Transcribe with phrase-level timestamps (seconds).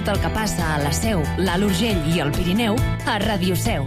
[0.00, 3.84] Tot el que passa a la Seu, l'Alt Urgell i el Pirineu a Ràdio Seu.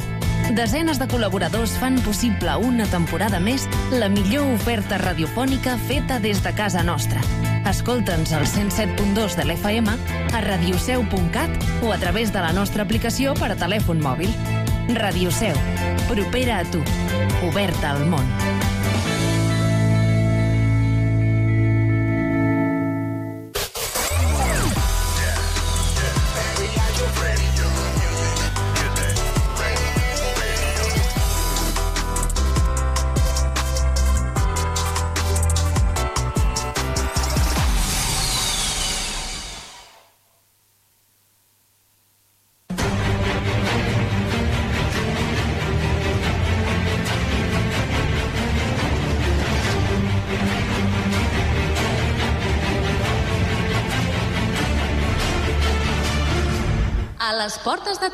[0.53, 6.53] Desenes de col·laboradors fan possible una temporada més la millor oferta radiofònica feta des de
[6.53, 7.23] casa nostra.
[7.65, 9.89] Escolta'ns al 107.2 de l'FM,
[10.37, 14.29] a radioseu.cat o a través de la nostra aplicació per a telèfon mòbil.
[14.93, 15.57] Ràdio Seu,
[16.11, 16.85] propera a tu,
[17.49, 18.29] oberta al món.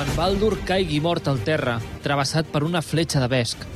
[0.00, 3.66] Quan Baldur caigui mort al terra, travessat per una fletxa de vesc,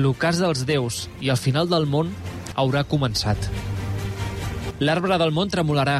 [0.00, 2.14] l'ocàs dels déus i el final del món
[2.56, 3.50] haurà començat.
[4.80, 5.98] L'arbre del món tremolarà,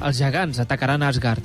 [0.00, 1.44] els gegants atacaran Asgard,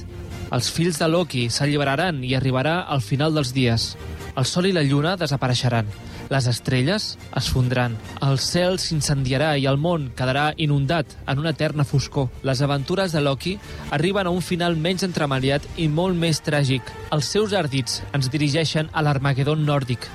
[0.55, 3.89] els fills de Loki s'alliberaran i arribarà al final dels dies.
[4.31, 5.91] El sol i la lluna desapareixeran,
[6.33, 7.03] les estrelles
[7.37, 7.93] es fondran,
[8.25, 12.31] el cel s'incendiarà i el món quedarà inundat en una eterna foscor.
[12.41, 13.53] Les aventures de Loki
[13.93, 16.89] arriben a un final menys entremaliat i molt més tràgic.
[17.13, 20.09] Els seus ardits ens dirigeixen a l'Armagedon nòrdic,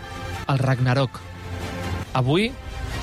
[0.51, 1.23] el Ragnarok.
[2.19, 2.51] Avui,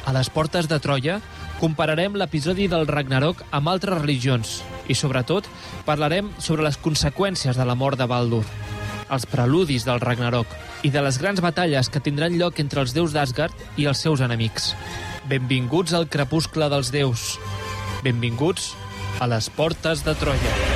[0.06, 1.22] a les portes de Troia,
[1.62, 4.60] compararem l'episodi del Ragnarok amb altres religions
[4.92, 5.48] i, sobretot,
[5.88, 8.44] parlarem sobre les conseqüències de la mort de Baldur,
[9.08, 10.52] els preludis del Ragnarok
[10.86, 14.22] i de les grans batalles que tindran lloc entre els déus d'Asgard i els seus
[14.22, 14.74] enemics.
[15.32, 17.28] Benvinguts al crepuscle dels déus.
[18.06, 18.74] Benvinguts
[19.20, 20.75] a les portes de Troia.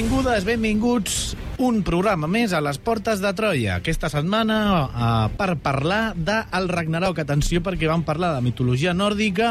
[0.00, 1.14] Benvingudes, benvinguts.
[1.60, 3.74] Un programa més a les portes de Troia.
[3.82, 7.20] Aquesta setmana eh, per parlar del Ragnarok.
[7.20, 9.50] Atenció, perquè vam parlar de mitologia nòrdica,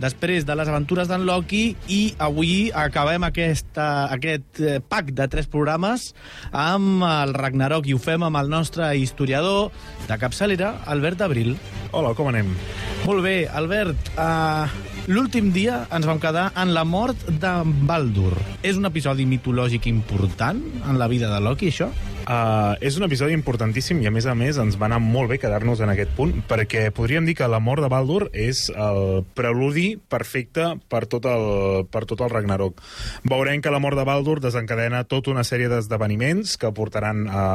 [0.00, 5.52] després de les aventures d'en Loki, i avui acabem aquesta, aquest eh, pack de tres
[5.52, 6.14] programes
[6.48, 9.68] amb el Ragnarok, i ho fem amb el nostre historiador
[10.08, 11.58] de capçalera, Albert Abril.
[11.92, 12.56] Hola, com anem?
[13.04, 14.14] Molt bé, Albert.
[14.16, 17.50] Uh, L'últim dia ens vam quedar en la mort de
[17.88, 18.30] Baldur.
[18.62, 21.88] És un episodi mitològic important en la vida de Loki, això?
[22.30, 25.40] Uh, és un episodi importantíssim i, a més a més, ens va anar molt bé
[25.42, 29.96] quedar-nos en aquest punt, perquè podríem dir que la mort de Baldur és el preludi
[29.98, 31.46] perfecte per tot el,
[31.90, 32.78] per tot el Ragnarok.
[33.26, 37.46] Veurem que la mort de Baldur desencadena tota una sèrie d'esdeveniments que portaran a,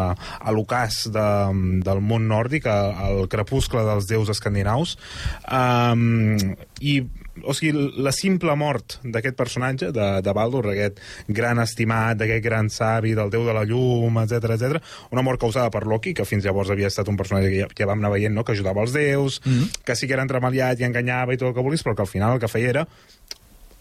[0.44, 1.30] a l'ocàs de,
[1.88, 4.98] del món nòrdic, al crepuscle dels déus escandinaus,
[5.48, 6.36] um,
[6.84, 7.00] i
[7.44, 12.70] o sigui, la simple mort d'aquest personatge, de, de Baldur, aquest gran estimat, d'aquest gran
[12.74, 14.80] savi, del déu de la llum, etc etc,
[15.12, 17.90] una mort causada per Loki, que fins llavors havia estat un personatge que ja, ja
[17.90, 19.84] vam anar veient, no?, que ajudava els déus, mm -hmm.
[19.86, 22.14] que sí que era entremaliat i enganyava i tot el que vulguis, però que al
[22.14, 22.88] final el que feia era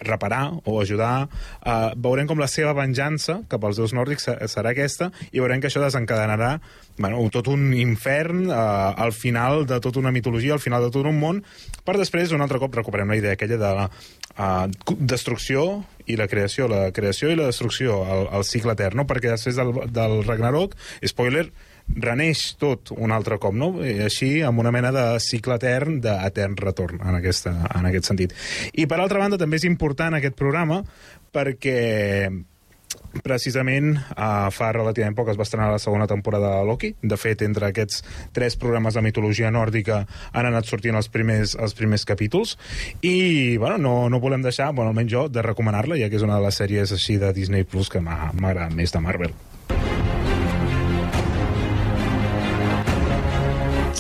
[0.09, 1.29] reparar o ajudar.
[1.61, 5.71] Uh, veurem com la seva venjança cap als déus nòrdics serà aquesta i veurem que
[5.71, 6.59] això desencadenarà
[6.99, 11.07] bueno, tot un infern uh, al final de tota una mitologia, al final de tot
[11.11, 11.43] un món,
[11.85, 16.29] per després un altre cop recuperem la idea aquella de la uh, destrucció i la
[16.29, 19.09] creació, la creació i la destrucció, el, el cicle etern, no?
[19.11, 20.77] perquè després del, del Ragnarok,
[21.09, 21.49] spoiler,
[21.89, 23.75] reneix tot un altre cop, no?
[23.85, 28.35] I així, amb una mena de cicle etern, d'etern retorn, en, aquesta, en aquest sentit.
[28.73, 30.83] I, per altra banda, també és important aquest programa
[31.35, 31.79] perquè
[33.25, 36.93] precisament uh, fa relativament poc es va estrenar la segona temporada de Loki.
[37.03, 38.03] De fet, entre aquests
[38.35, 40.03] tres programes de mitologia nòrdica
[40.33, 42.57] han anat sortint els primers, els primers capítols
[43.03, 46.39] i bueno, no, no volem deixar, bueno, almenys jo, de recomanar-la, ja que és una
[46.39, 49.35] de les sèries així de Disney Plus que m'ha agradat més de Marvel.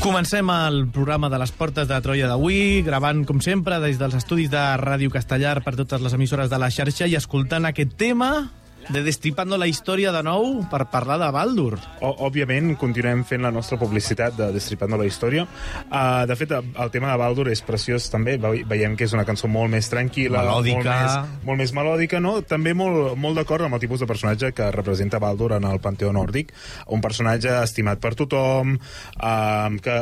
[0.00, 4.48] Comencem el programa de les Portes de Troia d'avui, gravant, com sempre, des dels estudis
[4.48, 8.48] de Ràdio Castellar per totes les emissores de la xarxa i escoltant aquest tema
[8.88, 11.76] de Destripando la història de nou per parlar de Baldur.
[12.00, 15.44] O, òbviament, continuem fent la nostra publicitat de Destripando la història.
[15.90, 18.38] Uh, de fet, el tema de Baldur és preciós també.
[18.40, 20.78] Ve- Veiem que és una cançó molt més tranquil·la, Melòdica.
[20.78, 22.38] molt més, molt més melòdica, no?
[22.42, 26.12] També molt, molt d'acord amb el tipus de personatge que representa Baldur en el panteó
[26.12, 26.52] nòrdic.
[26.88, 28.78] Un personatge estimat per tothom,
[29.20, 29.98] uh, que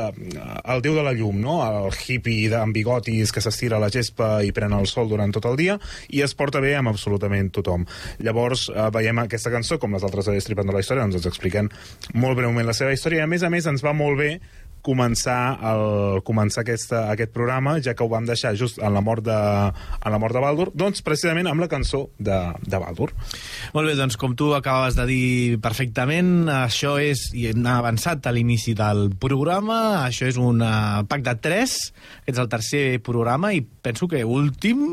[0.64, 1.58] el déu de la llum, no?
[1.66, 5.44] El hippie amb bigotis que s'estira a la gespa i pren el sol durant tot
[5.50, 5.78] el dia
[6.14, 7.84] i es porta bé amb absolutament tothom.
[8.22, 11.72] Llavors, eh, veiem aquesta cançó, com les altres de Destripando la història, doncs ens expliquen
[12.14, 13.24] molt breument la seva història.
[13.24, 14.36] I, a més a més, ens va molt bé
[14.86, 19.24] començar, el, començar aquesta, aquest programa, ja que ho vam deixar just en la mort
[19.26, 23.10] de, en la mort de Baldur, doncs precisament amb la cançó de, de Baldur.
[23.74, 28.34] Molt bé, doncs com tu acabes de dir perfectament, això és, i hem avançat a
[28.36, 31.78] l'inici del programa, això és un uh, pack de 3,
[32.22, 34.86] aquest és el tercer programa i penso que últim,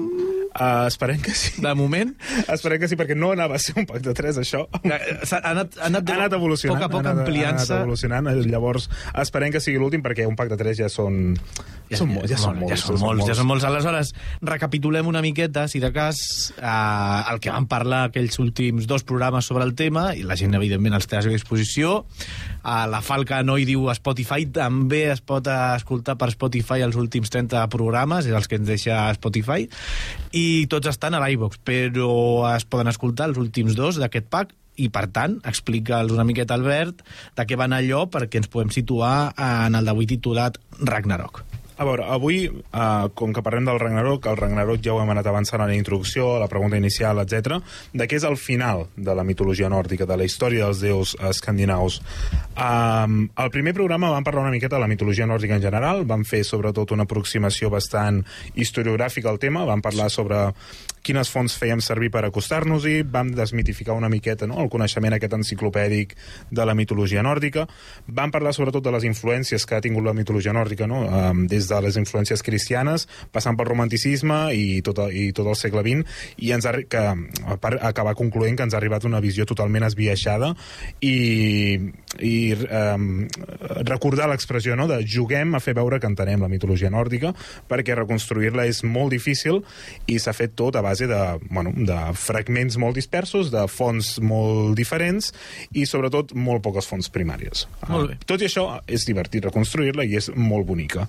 [0.53, 1.61] Uh, esperem que sí.
[1.61, 2.13] de moment.
[2.53, 4.65] Esperem que sí, perquè no anava a ser un pack de 3, això.
[4.83, 4.99] Eh,
[5.33, 6.77] Ha anat, ha anat, ha anat evolucionant.
[6.77, 7.71] A poc a poc ampliant-se.
[7.71, 8.89] Ha anat evolucionant, llavors
[9.23, 11.33] esperem que sigui l'últim perquè un pack de 3 ja són...
[11.91, 13.65] Ja, són, molts, ja, són molts, ja són molts, ja són molts.
[13.67, 14.13] Aleshores,
[14.45, 16.17] recapitulem una miqueta, si de cas,
[16.55, 20.55] eh, el que vam parlar aquells últims dos programes sobre el tema, i la gent,
[20.57, 21.93] evidentment, els té a seva disposició.
[22.63, 27.31] Eh, la Falca no hi diu Spotify, també es pot escoltar per Spotify els últims
[27.33, 29.67] 30 programes, és els que ens deixa Spotify,
[30.31, 32.11] i tots estan a l'iVox, però
[32.55, 37.03] es poden escoltar els últims dos d'aquest pack, i per tant explica'ls una miqueta Albert
[37.37, 41.43] de què van allò perquè ens podem situar en el d'avui titulat Ragnarok.
[41.83, 45.27] A veure, avui, uh, com que parlem del Ragnarok, el Ragnarok ja ho hem anat
[45.27, 47.57] avançant a la introducció, a la pregunta inicial, etc.
[47.91, 51.99] de què és el final de la mitologia nòrdica, de la història dels déus escandinaus.
[52.55, 56.23] Um, al primer programa vam parlar una miqueta de la mitologia nòrdica en general, vam
[56.23, 58.23] fer sobretot una aproximació bastant
[58.55, 60.45] historiogràfica al tema, vam parlar sobre
[61.03, 64.61] quines fonts fèiem servir per acostar-nos-hi, vam desmitificar una miqueta no?
[64.63, 66.15] el coneixement aquest enciclopèdic
[66.49, 67.67] de la mitologia nòrdica,
[68.07, 71.03] vam parlar sobretot de les influències que ha tingut la mitologia nòrdica, no?
[71.03, 75.59] um, des de les influències cristianes, passant pel romanticisme i tot, el, i tot el
[75.59, 77.03] segle XX, i ens ha, que,
[77.63, 80.53] per acabar concloent que ens ha arribat una visió totalment esbiaixada
[81.01, 81.15] i,
[82.21, 83.25] i um,
[83.87, 84.87] recordar l'expressió no?
[84.89, 87.33] de juguem a fer veure que entenem la mitologia nòrdica
[87.69, 89.61] perquè reconstruir-la és molt difícil
[90.07, 94.77] i s'ha fet tot a base de, bueno, de fragments molt dispersos, de fonts molt
[94.77, 95.31] diferents
[95.73, 97.65] i sobretot molt poques fonts primàries.
[97.89, 98.19] Molt bé.
[98.19, 101.07] Uh, tot i això és divertit reconstruir-la i és molt bonica.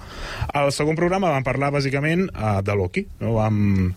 [0.55, 3.37] Al segon programa vam parlar bàsicament uh, de Loki, no?
[3.39, 3.93] vam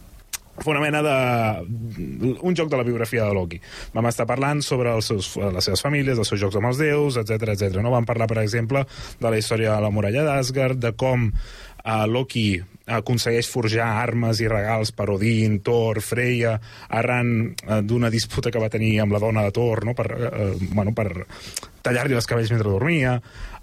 [0.57, 2.37] fer una mena de...
[2.41, 3.59] un joc de la biografia de Loki.
[3.93, 7.19] Vam estar parlant sobre els seus, les seves famílies, els seus jocs amb els déus,
[7.21, 7.79] etc etc.
[7.81, 7.93] No?
[7.93, 8.85] Vam parlar, per exemple,
[9.19, 12.49] de la història de la muralla d'Asgard, de com uh, Loki
[12.87, 16.55] aconsegueix forjar armes i regals per Odin, Thor, Freya,
[16.89, 19.95] arran uh, d'una disputa que va tenir amb la dona de Thor, no?
[19.97, 21.27] per, uh, bueno, per
[21.85, 23.17] tallar-li els cabells mentre dormia.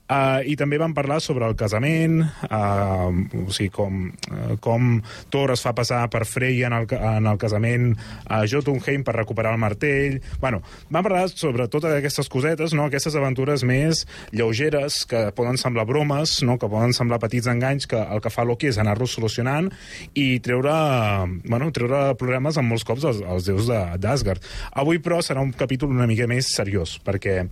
[0.05, 3.09] Uh, I també vam parlar sobre el casament, uh,
[3.41, 4.99] o sigui, com, uh, com
[5.33, 7.95] Thor es fa passar per Freya en el, en el casament
[8.29, 10.19] a Jotunheim per recuperar el martell...
[10.43, 10.61] Bueno,
[10.93, 12.85] vam parlar sobre totes aquestes cosetes, no?
[12.85, 16.59] aquestes aventures més lleugeres que poden semblar bromes, no?
[16.61, 19.73] que poden semblar petits enganys, que el que fa Loki és anar-los solucionant
[20.21, 20.77] i treure,
[21.49, 24.45] bueno, treure problemes amb molts cops als, als déus d'Asgard.
[24.85, 27.47] Avui, però, serà un capítol una mica més seriós, perquè,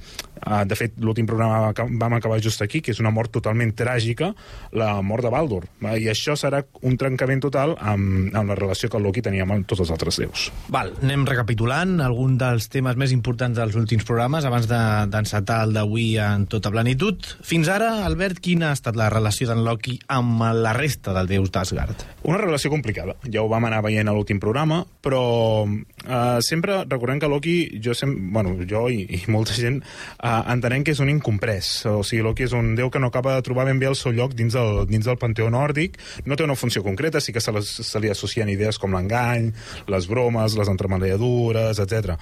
[0.47, 3.73] uh, de fet, l'últim programa que vam acabar just aquí, que és una mort totalment
[3.77, 4.33] tràgica,
[4.73, 5.63] la mort de Baldur.
[5.83, 9.83] I això serà un trencament total amb, amb la relació que Loki tenia amb tots
[9.85, 10.49] els altres déus.
[10.73, 14.81] Val, anem recapitulant algun dels temes més importants dels últims programes abans de-
[15.13, 17.25] d'encetar de, el d'avui en tota plenitud.
[17.43, 21.51] Fins ara, Albert, quina ha estat la relació d'en Loki amb la resta dels déus
[21.53, 22.05] d'Asgard?
[22.29, 25.23] Una relació complicada, ja ho vam anar veient a l'últim programa, però
[25.67, 29.81] eh, sempre recordem que Loki, jo, sem bueno, jo i, i molta gent,
[30.23, 31.71] eh, entenem que és un incomprès.
[31.91, 34.13] O sigui, Loki és un déu que no acaba de trobar ben bé el seu
[34.17, 35.99] lloc dins del, dins del panteó nòrdic.
[36.27, 39.51] No té una funció concreta, sí que se, les, se li associen idees com l'engany,
[39.93, 42.17] les bromes, les entremaliadures, etc.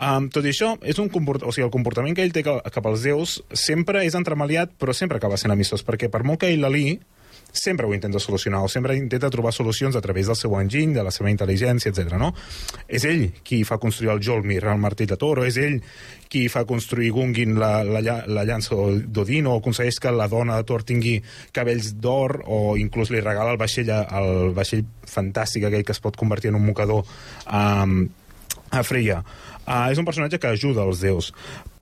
[0.00, 1.42] Um, tot i això, és un comport...
[1.46, 4.94] o sigui, el comportament que ell té ca- cap als déus sempre és entremaliat, però
[4.96, 6.98] sempre acaba sent amistós, perquè per molt que ell l'ali,
[7.52, 11.04] sempre ho intenta solucionar, o sempre intenta trobar solucions a través del seu enginy, de
[11.04, 12.16] la seva intel·ligència, etc.
[12.18, 12.32] no?
[12.88, 15.78] És ell qui fa construir el Jolmir, el martell de Toro, és ell
[16.32, 20.66] qui fa construir Gungin la, la, la llança d'Odin, o aconsegueix que la dona de
[20.68, 21.18] Thor tingui
[21.52, 26.16] cabells d'or, o inclús li regala el vaixell, el vaixell fantàstic aquell que es pot
[26.16, 27.98] convertir en un mocador um,
[28.72, 29.20] a Freya.
[29.62, 31.30] Uh, és un personatge que ajuda els déus.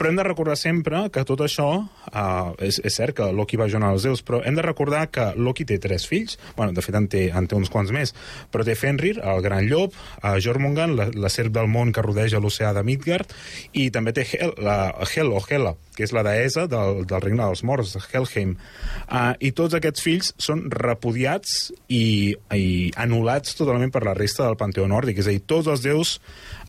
[0.00, 1.66] Però hem de recordar sempre que tot això...
[2.11, 5.26] Uh, és, és cert que Loki va ajudar els déus, però hem de recordar que
[5.37, 6.38] Loki té tres fills.
[6.57, 8.14] bueno, de fet, en té, en té uns quants més.
[8.50, 9.92] Però té Fenrir, el gran llop,
[10.23, 13.28] uh, Jormungand, la, la serp del món que rodeja l'oceà de Midgard,
[13.76, 17.45] i també té Hel, la, Hel o Hela, que és la deessa del, del regne
[17.45, 18.57] dels morts, Helheim.
[19.04, 24.57] Uh, I tots aquests fills són repudiats i, i anul·lats totalment per la resta del
[24.57, 25.21] panteó nòrdic.
[25.21, 26.16] És a dir, tots els déus,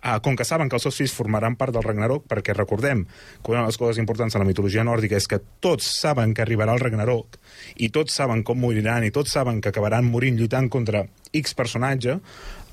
[0.03, 3.07] uh, com que saben que els seus fills formaran part del Ragnarok, perquè recordem
[3.41, 6.45] que una de les coses importants de la mitologia nòrdica és que tots saben que
[6.45, 7.39] arribarà el Ragnarok
[7.77, 12.19] i tots saben com moriran i tots saben que acabaran morint lluitant contra X personatge,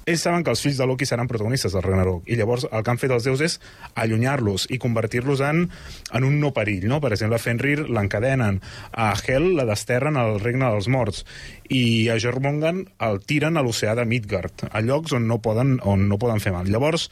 [0.08, 2.92] ells saben que els fills de Loki seran protagonistes del Ragnarok i llavors el que
[2.92, 3.56] han fet els déus és
[4.00, 7.00] allunyar-los i convertir-los en, en un no perill, no?
[7.04, 8.62] Per exemple, a Fenrir l'encadenen,
[8.92, 11.24] a Hel la desterren al regne dels morts
[11.68, 16.08] i a Jormungand el tiren a l'oceà de Midgard, a llocs on no poden, on
[16.08, 16.70] no poden fer mal.
[16.72, 17.10] Llavors,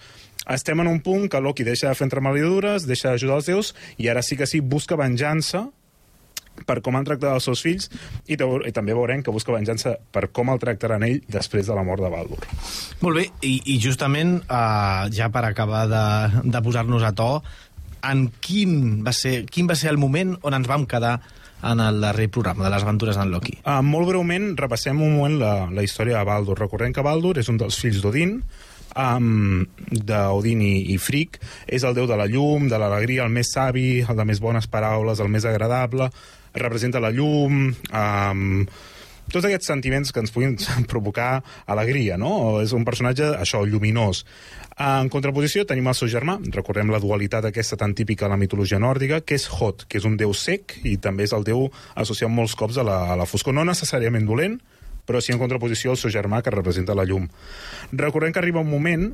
[0.54, 4.08] estem en un punt que Loki deixa de fer entremaliadures, deixa d'ajudar els déus i
[4.12, 5.66] ara sí que sí busca venjança
[6.64, 7.90] per com han tractat els seus fills
[8.24, 11.84] i, i també veurem que busca venjança per com el tractaran ell després de la
[11.84, 12.40] mort de Baldur.
[13.02, 16.04] Molt bé, i, i justament, uh, ja per acabar de,
[16.46, 17.30] de posar-nos a to,
[18.06, 21.18] en quin va, ser, quin va ser el moment on ens vam quedar
[21.66, 23.58] en el darrer programa de les aventures d'en Loki?
[23.64, 26.58] Uh, molt breument, repassem un moment la, la història de Baldur.
[26.60, 28.38] Recordem que Baldur és un dels fills d'Odin,
[28.96, 31.38] um, d'Odin i, i Frigg.
[31.68, 34.68] És el déu de la llum, de l'alegria, el més savi, el de més bones
[34.72, 36.10] paraules, el més agradable.
[36.56, 37.72] Representa la llum...
[37.92, 38.60] Um,
[39.26, 40.54] tots aquests sentiments que ens puguin
[40.90, 42.60] provocar alegria, no?
[42.62, 44.24] És un personatge, això, lluminós.
[44.76, 48.78] En contraposició tenim el seu germà, recordem la dualitat aquesta tan típica a la mitologia
[48.78, 52.30] nòrdica, que és Hot, que és un déu sec i també és el déu associat
[52.30, 54.60] molts cops a la, a la foscor, no necessàriament dolent,
[55.06, 57.28] però sí en contraposició al seu germà, que representa la llum.
[57.92, 59.10] Recordem que arriba un moment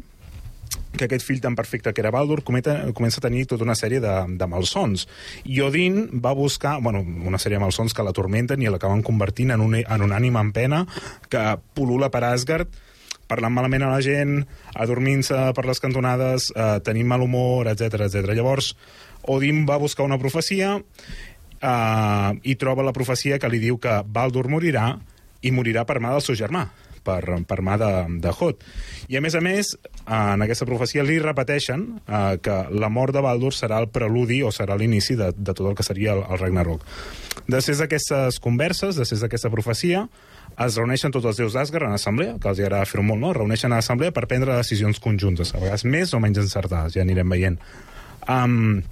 [0.97, 4.01] que aquest fill tan perfecte que era Baldur cometa, comença a tenir tota una sèrie
[4.01, 5.07] de, de malsons.
[5.49, 9.65] I Odin va buscar, bueno, una sèrie de malsons que l'atormenten i l'acaben convertint en
[9.65, 10.83] un, en un ànima en pena
[11.33, 11.45] que
[11.77, 12.81] pul·lula per Asgard
[13.33, 14.43] parlant malament a la gent,
[14.77, 18.35] adormint-se per les cantonades, eh, tenint mal humor, etc etc.
[18.37, 18.75] Llavors,
[19.33, 24.51] Odin va buscar una profecia eh, i troba la profecia que li diu que Baldur
[24.53, 24.99] morirà
[25.43, 26.67] i morirà per mà del seu germà
[27.03, 27.91] per, per mà de,
[28.23, 28.63] de Hot.
[29.11, 29.75] I a més a més,
[30.07, 34.53] en aquesta profecia li repeteixen eh, que la mort de Baldur serà el preludi o
[34.55, 36.85] serà l'inici de, de tot el que seria el, el Ragnarok.
[37.51, 40.07] Després d'aquestes converses, després d'aquesta profecia,
[40.63, 43.33] es reuneixen tots els déus d'Asgard en assemblea, que els hi agrada fer-ho molt, no?
[43.33, 47.03] Es reuneixen a assemblea per prendre decisions conjuntes, a vegades més o menys encertades, ja
[47.07, 47.59] anirem veient.
[48.31, 48.83] Um,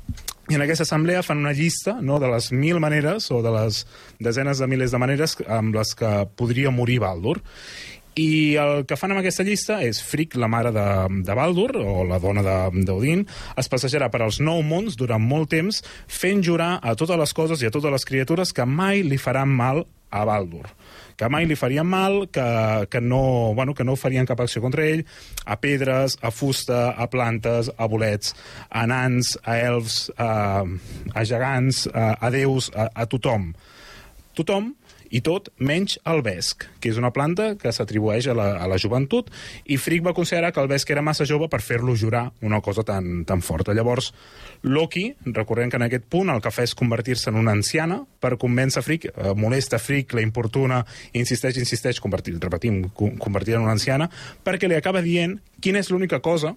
[0.51, 3.85] i en aquesta assemblea fan una llista no, de les mil maneres o de les
[4.19, 7.39] desenes de milers de maneres amb les que podria morir Baldur.
[8.19, 10.87] I el que fan amb aquesta llista és Frigg, la mare de,
[11.23, 13.23] de Baldur, o la dona d'Odin,
[13.63, 17.63] es passejarà per als nou mons durant molt temps fent jurar a totes les coses
[17.63, 20.67] i a totes les criatures que mai li faran mal a Baldur
[21.21, 22.47] que mai li farien mal, que,
[22.89, 25.05] que, no, bueno, que no farien cap acció contra ell,
[25.45, 28.33] a pedres, a fusta, a plantes, a bolets,
[28.73, 30.31] a nans, a elfs, a,
[31.13, 33.51] a gegants, a, a déus, a, a tothom.
[34.39, 34.73] Tothom
[35.11, 38.79] i tot menys el vesc, que és una planta que s'atribueix a, la, a la
[38.79, 39.31] joventut,
[39.67, 42.85] i Frigg va considerar que el vesc era massa jove per fer-lo jurar una cosa
[42.87, 43.75] tan, tan forta.
[43.75, 44.13] Llavors,
[44.63, 48.37] Loki, recordem que en aquest punt el que fa és convertir-se en una anciana per
[48.39, 53.75] convèncer Frigg, eh, molesta Frigg, la importuna, insisteix, insisteix, convertir, repetim, co- convertir en una
[53.75, 54.11] anciana,
[54.45, 56.55] perquè li acaba dient quina és l'única cosa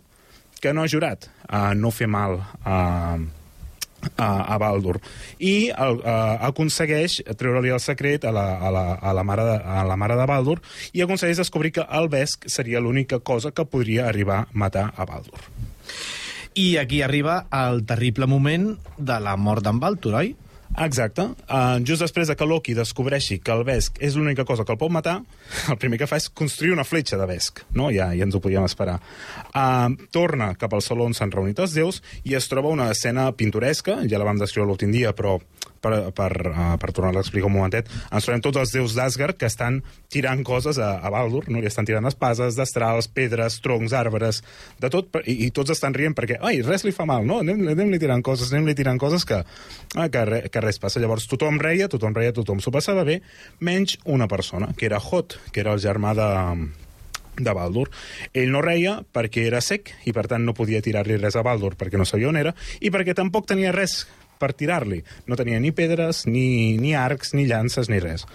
[0.62, 3.18] que no ha jurat, a no fer mal a,
[4.18, 5.00] a, a Baldur.
[5.40, 9.58] I el, uh, aconsegueix treure-li el secret a la, a, la, a, la mare de,
[9.60, 10.60] a la mare de Baldur
[10.94, 15.08] i aconsegueix descobrir que el Vesc seria l'única cosa que podria arribar a matar a
[15.10, 15.40] Baldur.
[16.54, 20.36] I aquí arriba el terrible moment de la mort d'en Baltur, oi?
[20.82, 21.22] Exacte.
[21.46, 24.80] Uh, just després de que Loki descobreixi que el Vesc és l'única cosa que el
[24.82, 25.20] pot matar,
[25.72, 27.64] el primer que fa és construir una fletxa de Vesc.
[27.78, 27.92] No?
[27.94, 29.00] Ja, ja ens ho podíem esperar.
[29.54, 33.30] Uh, torna cap al saló on s'han reunit els déus i es troba una escena
[33.38, 35.38] pintoresca, ja la vam descriure l'últim dia, però
[35.84, 39.38] per, per, uh, per tornar-la a explicar un momentet, ens trobem tots els déus d'Asgard
[39.40, 39.82] que estan
[40.14, 41.62] tirant coses a, a Baldur, no?
[41.62, 44.42] li estan tirant espases, destrals, pedres, troncs, arbres,
[44.82, 47.42] de tot, i, i tots estan rient perquè, ai, res li fa mal, no?
[47.44, 51.02] Anem, anem-li tirant coses, anem-li tirant coses que, ah, que, re, que res passa.
[51.04, 53.20] Llavors tothom reia, tothom reia, tothom s'ho passava bé,
[53.64, 56.30] menys una persona, que era Hot, que era el germà de,
[57.38, 57.90] de Baldur.
[58.34, 61.74] Ell no reia perquè era sec i per tant no podia tirar-li res a Baldur
[61.80, 64.04] perquè no sabia on era i perquè tampoc tenia res
[64.44, 65.00] per tirar-li.
[65.32, 68.28] No tenia ni pedres, ni, ni arcs, ni llances, ni res.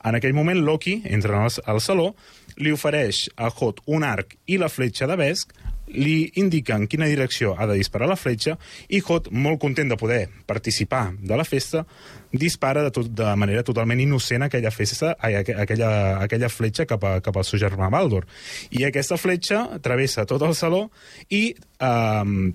[0.00, 2.14] En aquell moment, Loki entra al, al saló,
[2.60, 5.52] li ofereix a Hot un arc i la fletxa de Vesk,
[5.90, 8.54] li indica en quina direcció ha de disparar la fletxa
[8.88, 11.84] i Hot, molt content de poder participar de la festa,
[12.30, 15.90] dispara de, tot, de manera totalment innocent aquella festa, aquella,
[16.22, 18.22] aquella fletxa cap, a, cap al seu germà Baldur.
[18.70, 20.86] I aquesta fletxa travessa tot el saló
[21.28, 21.50] i...
[21.78, 22.50] Eh,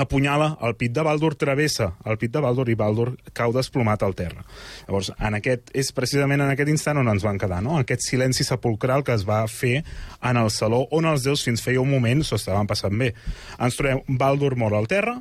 [0.00, 4.16] apunyala el pit de Baldur, travessa el pit de Baldur i Baldur cau desplomat al
[4.18, 4.44] terra.
[4.88, 7.78] Llavors, en aquest, és precisament en aquest instant on ens van quedar, no?
[7.78, 9.80] aquest silenci sepulcral que es va fer
[10.24, 13.12] en el saló on els déus fins feia un moment s'ho estaven passant bé.
[13.60, 15.18] Ens trobem Baldur mort al terra,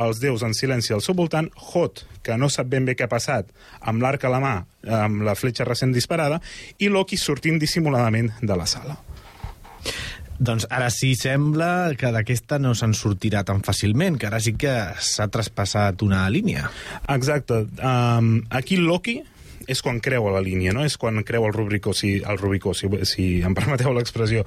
[0.00, 3.12] els déus en silenci al seu voltant, Hot, que no sap ben bé què ha
[3.12, 3.50] passat,
[3.80, 4.54] amb l'arc a la mà,
[5.00, 6.40] amb la fletxa recent disparada,
[6.78, 8.96] i Loki sortint dissimuladament de la sala.
[10.40, 14.72] Doncs ara sí sembla que d'aquesta no se'n sortirà tan fàcilment, que ara sí que
[14.96, 16.70] s'ha traspassat una línia.
[17.12, 17.66] Exacte.
[17.76, 19.20] Um, aquí Loki
[19.70, 20.82] és quan a la línia, no?
[20.84, 24.42] És quan creu el Rubicó, si, el Rubicó, si, si em permeteu l'expressió.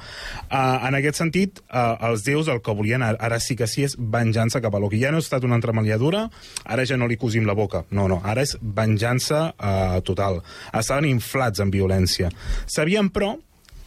[0.49, 3.85] Uh, en aquest sentit, uh, els déus el que volien ara, ara sí que sí
[3.85, 4.99] és venjança cap a Loki.
[4.99, 6.25] Ja no ha estat una entremaliadura,
[6.65, 7.85] ara ja no li cosim la boca.
[7.91, 10.41] No, no, ara és venjança uh, total.
[10.73, 12.33] Estaven inflats en violència.
[12.65, 13.37] Sabien, però,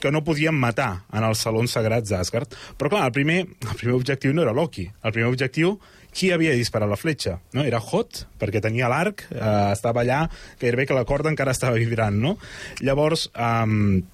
[0.01, 2.57] que no podien matar en els salons sagrats d'Asgard.
[2.79, 4.89] Però, clar, el primer, el primer objectiu no era Loki.
[5.03, 5.77] El primer objectiu,
[6.17, 7.39] qui havia disparat la fletxa?
[7.57, 7.65] No?
[7.67, 10.27] Era Hot, perquè tenia l'arc, eh, estava allà,
[10.61, 12.37] gairebé que la corda encara estava vibrant, no?
[12.81, 14.05] Llavors, eh,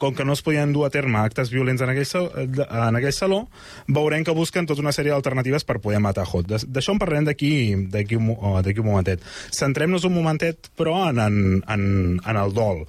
[0.00, 3.12] com que no es podien dur a terme actes violents en aquell, sal, en aquell
[3.12, 3.42] saló,
[3.86, 6.48] veurem que busquen tota una sèrie d'alternatives per poder matar Hot.
[6.48, 9.24] D'això en parlarem d'aquí un, un momentet.
[9.52, 11.84] Centrem-nos un momentet, però, en, en, en,
[12.24, 12.86] en el dol.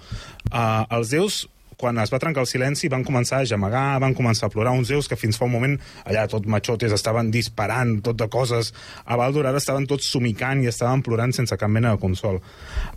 [0.52, 1.44] Uh, els déus
[1.82, 4.92] quan es va trencar el silenci van començar a gemegar, van començar a plorar uns
[4.94, 8.72] déus que fins fa un moment allà tot machotes estaven disparant tot de coses
[9.06, 12.40] a Baldur, ara estaven tots somicant i estaven plorant sense cap mena de consol.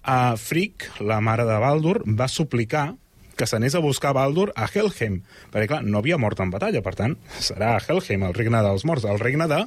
[0.04, 2.92] Uh, Frigg, la mare de Baldur, va suplicar
[3.34, 5.18] que s'anés a buscar Baldur a Helheim,
[5.50, 8.86] perquè clar, no havia mort en batalla, per tant, serà a Helheim, el regne dels
[8.86, 9.64] morts, el regne de,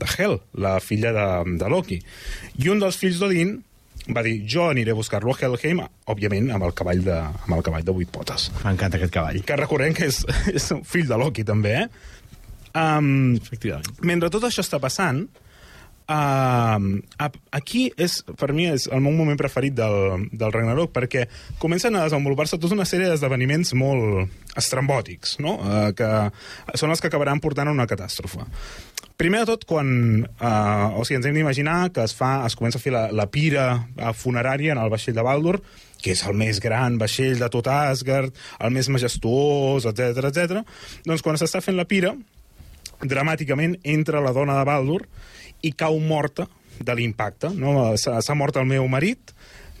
[0.00, 1.28] de Hel, la filla de,
[1.60, 2.00] de Loki.
[2.62, 3.60] I un dels fills d'Odin
[4.14, 7.64] va dir, jo aniré a buscar-lo a Helheim, òbviament amb el cavall de, amb el
[7.66, 8.50] cavall de vuit potes.
[8.64, 9.40] M'encanta aquest cavall.
[9.46, 10.22] Que recordem que és,
[10.58, 11.88] és un fill de Loki, també, eh?
[12.76, 13.88] Um, Efectivament.
[14.04, 15.22] mentre tot això està passant,
[16.12, 21.24] uh, aquí és, per mi és el meu moment preferit del, del Ragnarok, perquè
[21.62, 25.56] comencen a desenvolupar-se tota una sèrie d'esdeveniments molt estrambòtics, no?
[25.56, 26.10] Uh, que
[26.76, 28.44] són els que acabaran portant a una catàstrofe.
[29.16, 29.88] Primer de tot, quan
[30.26, 33.24] uh, o sigui, ens hem d'imaginar que es, fa, es comença a fer la, la
[33.32, 33.64] pira
[33.96, 35.56] eh, funerària en el vaixell de Baldur,
[36.02, 40.60] que és el més gran vaixell de tot Asgard, el més majestuós, etc etc.
[41.08, 42.12] Doncs quan s'està fent la pira,
[43.00, 45.00] dramàticament entra la dona de Baldur
[45.64, 47.50] i cau morta de l'impacte.
[47.56, 47.96] No?
[47.96, 49.32] S'ha mort el meu marit,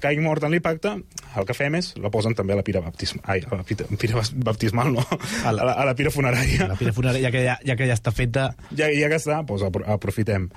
[0.02, 0.92] caig mort en l'impacte,
[1.36, 3.24] el que fem és, la posen també a la pira baptismal.
[3.32, 5.04] Ai, a la pira, pira baptismal, no.
[5.44, 6.68] A la, a la pira funerària.
[6.70, 8.50] La pira funerària, ja que ja, ja que ja està feta...
[8.76, 10.50] Ja, ja que està, doncs apro- aprofitem.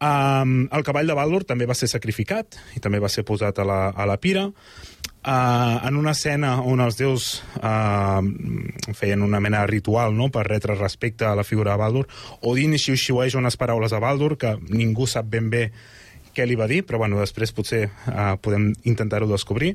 [0.00, 3.66] Um, el cavall de Baldur també va ser sacrificat i també va ser posat a
[3.68, 4.46] la, a la pira.
[5.20, 8.24] Uh, en una escena on els déus uh,
[8.96, 10.30] feien una mena de ritual no?
[10.32, 12.06] per retre respecte a la figura de Baldur,
[12.48, 15.66] Odin xiu-xiueix unes paraules a Baldur que ningú sap ben bé
[16.34, 19.74] què li va dir, però bueno, després potser uh, podem intentar-ho descobrir.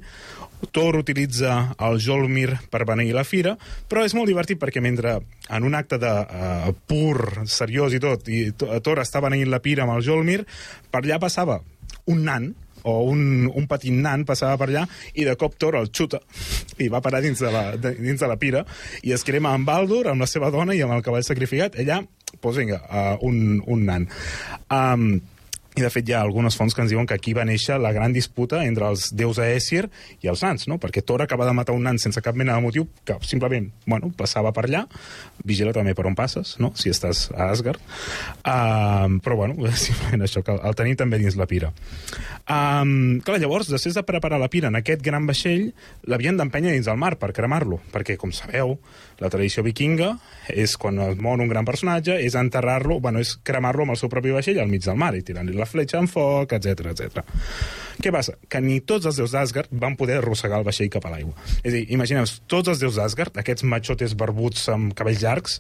[0.76, 3.56] Thor utilitza el Jolmir per beneir la fira,
[3.90, 5.20] però és molt divertit perquè mentre
[5.54, 9.86] en un acte de uh, pur, seriós i tot, i Thor està beneint la pira
[9.86, 10.44] amb el Jolmir,
[10.92, 11.60] per allà passava
[12.12, 12.54] un nan,
[12.86, 14.84] o un, un petit nan passava per allà
[15.18, 16.20] i de cop Thor el xuta
[16.78, 18.62] i va parar dins de la, de, dins de la pira
[19.02, 21.80] i es crema amb Baldur, amb la seva dona i amb el cavall sacrificat.
[21.82, 22.04] Allà,
[22.36, 24.06] doncs vinga, uh, un, un nan.
[24.70, 25.08] Um,
[25.76, 27.92] i de fet hi ha algunes fonts que ens diuen que aquí va néixer la
[27.96, 29.86] gran disputa entre els déus Aesir
[30.24, 30.78] i els nans, no?
[30.80, 34.12] perquè Thor acaba de matar un nan sense cap mena de motiu, que simplement bueno,
[34.16, 34.86] passava per allà,
[35.44, 36.72] vigila també per on passes, no?
[36.80, 37.82] si estàs a Asgard,
[38.48, 41.74] uh, però bueno, simplement això, que el tenim també dins la pira.
[42.46, 45.72] Um, clar, llavors, després de preparar la pira en aquest gran vaixell,
[46.08, 48.78] l'havien d'empènyer dins del mar per cremar-lo, perquè, com sabeu,
[49.20, 50.14] la tradició vikinga
[50.52, 54.12] és quan es mor un gran personatge, és enterrar-lo, bueno, és cremar-lo amb el seu
[54.12, 57.26] propi vaixell al mig del mar i tirant-li la fletxa en foc, etc etc.
[58.02, 58.38] Què passa?
[58.52, 61.34] Que ni tots els déus d'Asgard van poder arrossegar el vaixell cap a l'aigua.
[61.64, 65.60] És a dir, imagineu tots els déus d'Asgard, aquests machotes barbuts amb cabells llargs,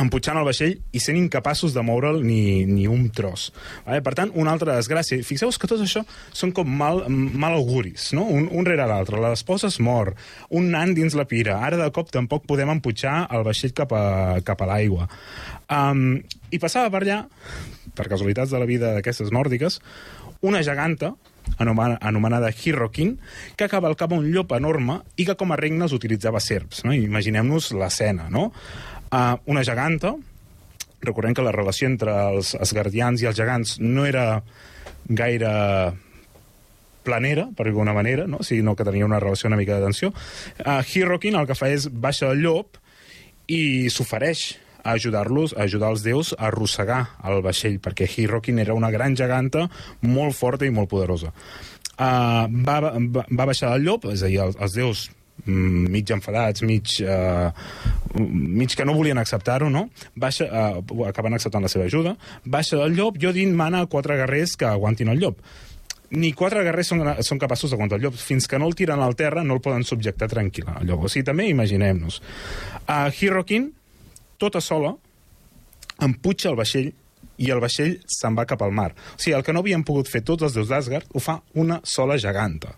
[0.00, 3.50] emputxant el vaixell i sent incapaços de moure'l ni, ni un tros.
[3.86, 4.00] Vale?
[4.06, 5.20] Per tant, una altra desgràcia.
[5.26, 8.24] Fixeu-vos que tot això són com mal, mal auguris, no?
[8.24, 9.20] un, un rere l'altre.
[9.22, 10.14] L'esposa es mor,
[10.50, 11.60] un nan dins la pira.
[11.66, 14.04] Ara de cop tampoc podem emputxar el vaixell cap a,
[14.46, 15.08] cap a l'aigua.
[15.70, 17.22] Um, I passava per allà,
[17.94, 19.78] per casualitats de la vida d'aquestes nòrdiques,
[20.40, 21.12] una geganta
[21.58, 23.18] anomenada, anomenada Hirrokin,
[23.56, 26.84] que cavalcava un llop enorme i que com a regnes utilitzava serps.
[26.86, 26.94] No?
[26.96, 28.50] Imaginem-nos l'escena, no?
[29.10, 30.14] Uh, una geganta,
[31.02, 34.42] recordem que la relació entre els asgardians i els gegants no era
[35.08, 35.50] gaire
[37.02, 38.42] planera, per alguna manera, no?
[38.46, 40.12] sinó que tenia una relació una mica de tensió.
[40.62, 42.78] Uh, Hirrokin el que fa és baixa el llop
[43.50, 44.52] i s'ofereix
[44.84, 49.16] a ajudar-los, a ajudar els déus a arrossegar el vaixell, perquè Hirrokin era una gran
[49.16, 49.66] geganta
[50.06, 51.34] molt forta i molt poderosa.
[52.00, 55.08] Uh, va, va, va baixar el llop, és a dir, els, els déus
[55.46, 57.50] mig enfadats, mig, uh,
[58.18, 59.88] mig que no volien acceptar-ho, no?
[60.14, 62.16] Baixa, uh, acaben acceptant la seva ajuda.
[62.44, 65.40] Baixa el llop, Jodin mana a quatre guerrers que aguantin el llop.
[66.10, 68.16] Ni quatre guerrers són, són capaços d'aguantar el llop.
[68.18, 71.06] Fins que no el tiren al terra, no el poden subjectar tranquil al llop.
[71.06, 72.18] O sigui, també imaginem-nos.
[72.82, 73.70] Uh, Hirokin,
[74.40, 74.96] tota sola,
[76.02, 76.90] emputxa el vaixell
[77.40, 78.90] i el vaixell se'n va cap al mar.
[78.92, 81.80] O sigui, el que no havien pogut fer tots els déus d'Asgard ho fa una
[81.84, 82.74] sola geganta.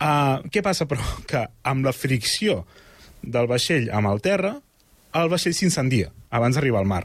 [0.00, 1.04] Uh, què passa, però?
[1.30, 2.64] Que amb la fricció
[3.20, 4.54] del vaixell amb el terra,
[5.20, 7.04] el vaixell s'incendia abans d'arribar al mar.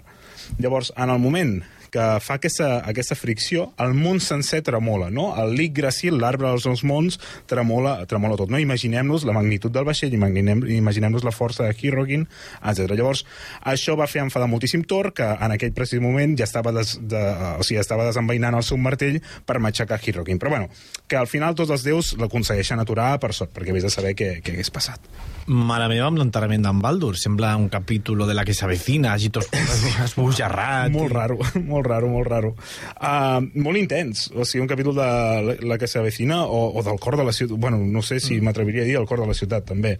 [0.61, 1.57] Llavors, en el moment
[1.95, 5.29] que fa aquesta, aquesta fricció, el món sencer tremola, no?
[5.39, 7.15] El Yggdrasil, l'arbre dels nous mons,
[7.47, 8.59] tremola, tremola tot, no?
[8.59, 12.27] Imaginem-nos la magnitud del vaixell, imaginem- imaginem-nos la força de Hirrokin,
[12.59, 12.91] etc.
[12.97, 13.23] Llavors,
[13.63, 17.23] això va fer enfadar moltíssim Thor, que en aquell precís moment ja estava, des, de,
[17.59, 20.39] o sigui, estava desenvainant el seu martell per matxacar Hirrokin.
[20.41, 20.67] Però bueno,
[21.07, 24.41] que al final tots els déus l'aconsegueixen aturar per sort, perquè vés a saber què,
[24.43, 24.99] què hagués passat.
[25.45, 27.13] Mare meva, amb l'enterrament d'en Baldur.
[27.21, 29.51] Sembla un capítol de la que s'avecina, així tot
[30.07, 30.89] esbojarrat.
[30.95, 32.51] Molt raro, molt raro, molt raro.
[32.95, 36.97] Uh, molt intens, o sigui, un capítol de la, la que s'avecina o, o del
[37.01, 39.37] cor de la ciutat, bueno, no sé si m'atreviria a dir el cor de la
[39.37, 39.95] ciutat, també.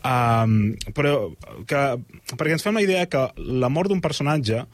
[0.00, 1.16] Um, però
[1.68, 1.82] que,
[2.32, 4.64] perquè ens fem la idea que la mort d'un personatge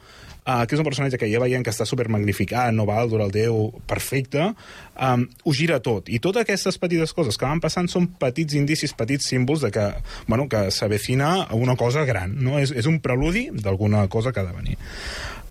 [0.45, 3.33] uh, que és un personatge que ja veiem que està super magnificat, no val, el
[3.33, 4.49] déu perfecte,
[4.95, 6.09] um, ho gira tot.
[6.09, 9.87] I totes aquestes petites coses que van passant són petits indicis, petits símbols de que,
[10.27, 12.59] bueno, que s'avecina una cosa gran, no?
[12.59, 14.77] És, és un preludi d'alguna cosa que ha de venir.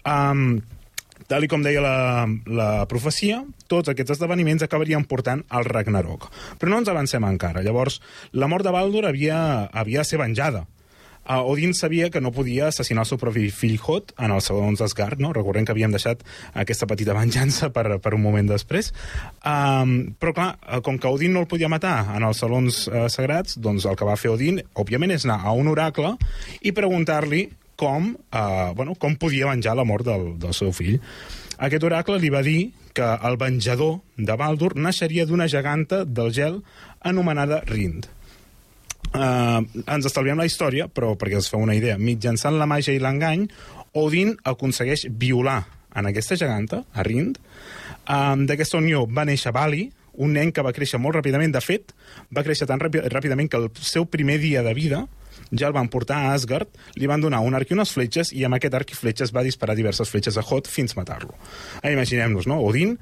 [0.03, 0.61] Um,
[1.31, 6.29] tal com deia la, la profecia, tots aquests esdeveniments acabarien portant al Ragnarok.
[6.61, 7.63] Però no ens avancem encara.
[7.65, 8.01] Llavors,
[8.33, 9.39] la mort de Baldur havia,
[9.73, 10.67] havia de ser venjada.
[11.23, 14.81] Uh, Odin sabia que no podia assassinar el seu propi fill Hot en els segons
[14.83, 15.31] d'Asgard, no?
[15.37, 16.25] Recordem que havíem deixat
[16.59, 18.91] aquesta petita venjança per, per un moment després.
[19.47, 23.07] Um, però, clar, eh, com que Odin no el podia matar en els salons uh,
[23.13, 26.17] sagrats, doncs el que va fer Odin, òbviament, és anar a un oracle
[26.63, 27.47] i preguntar-li
[27.79, 30.99] com, uh, bueno, com podia venjar la mort del, del seu fill.
[31.63, 36.59] Aquest oracle li va dir que el venjador de Baldur naixeria d'una geganta del gel
[37.01, 38.11] anomenada Rind.
[39.13, 43.01] Uh, ens estalviem la història, però perquè us feu una idea, mitjançant la màgia i
[43.03, 43.47] l'engany,
[44.01, 45.61] Odin aconsegueix violar
[45.95, 47.37] en aquesta geganta, a Rind.
[48.09, 49.85] Um, D'aquesta unió va néixer Bali,
[50.25, 51.53] un nen que va créixer molt ràpidament.
[51.53, 51.93] De fet,
[52.33, 55.07] va créixer tan ràpid, ràpidament que el seu primer dia de vida
[55.53, 58.45] ja el van portar a Asgard, li van donar un arc i unes fletxes, i
[58.45, 61.35] amb aquest arc i fletxes va disparar diverses fletxes a Hot fins matar-lo.
[61.83, 62.61] Ah, Imaginem-nos, no?
[62.65, 62.97] Odin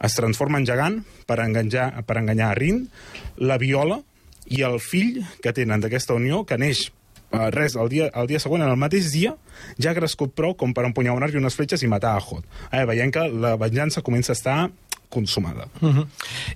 [0.00, 2.88] es transforma en gegant per enganyar, per enganyar a Rind,
[3.36, 4.00] la viola,
[4.50, 6.90] i el fill que tenen d'aquesta unió, que neix
[7.30, 9.36] Uh, res, el dia, el dia següent, en el mateix dia,
[9.78, 12.22] ja ha crescut prou com per empunyar un arc i unes fletxes i matar a
[12.24, 12.42] Hot.
[12.74, 14.56] Eh, veiem que la venjança comença a estar
[15.14, 15.68] consumada.
[15.80, 16.06] Uh -huh.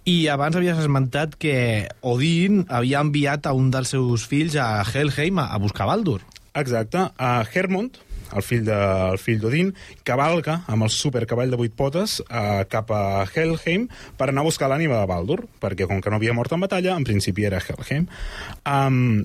[0.04, 5.38] I abans havies esmentat que Odin havia enviat a un dels seus fills a Helheim
[5.38, 6.22] a, buscar Baldur.
[6.54, 6.98] Exacte.
[7.18, 7.98] A Hermont,
[8.34, 8.78] el fill de,
[9.14, 9.72] el fill d'Odin,
[10.06, 14.70] cavalca amb el supercavall de vuit potes eh, cap a Helheim per anar a buscar
[14.70, 18.08] l'ànima de Baldur, perquè com que no havia mort en batalla, en principi era Helheim.
[18.66, 19.24] Um,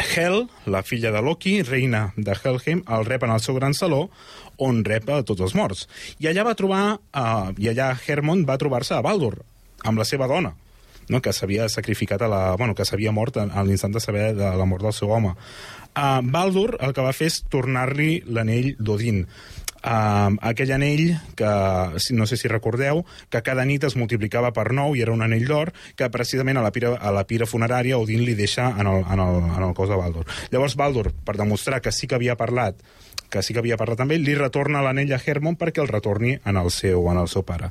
[0.00, 4.06] Hel, la filla de Loki, reina de Helheim, el rep en el seu gran saló,
[4.60, 5.86] on rep a tots els morts.
[6.20, 9.34] I allà va trobar, uh, i allà Hermon va trobar-se a Baldur,
[9.84, 10.54] amb la seva dona,
[11.08, 11.22] no?
[11.22, 12.42] que s'havia sacrificat a la...
[12.56, 15.34] Bueno, que s'havia mort a, l'instant de saber de la mort del seu home.
[15.90, 19.24] Uh, Baldur el que va fer és tornar-li l'anell d'Odin.
[19.80, 21.50] Uh, aquell anell que,
[22.12, 23.00] no sé si recordeu,
[23.32, 26.64] que cada nit es multiplicava per 9 i era un anell d'or que precisament a
[26.66, 29.74] la pira, a la pira funerària Odin li deixa en el, en, el, en el
[29.74, 30.26] cos de Baldur.
[30.52, 32.84] Llavors Baldur, per demostrar que sí que havia parlat
[33.30, 36.34] que sí que havia parlat amb ell, li retorna l'anell a Hermon perquè el retorni
[36.44, 37.70] en el seu, en el seu pare.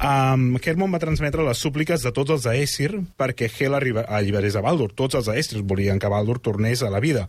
[0.00, 4.64] Um, Hermon va transmetre les súpliques de tots els Aesir perquè Hel arriba, alliberés a
[4.64, 4.90] Baldur.
[4.96, 7.28] Tots els Aesir volien que Baldur tornés a la vida.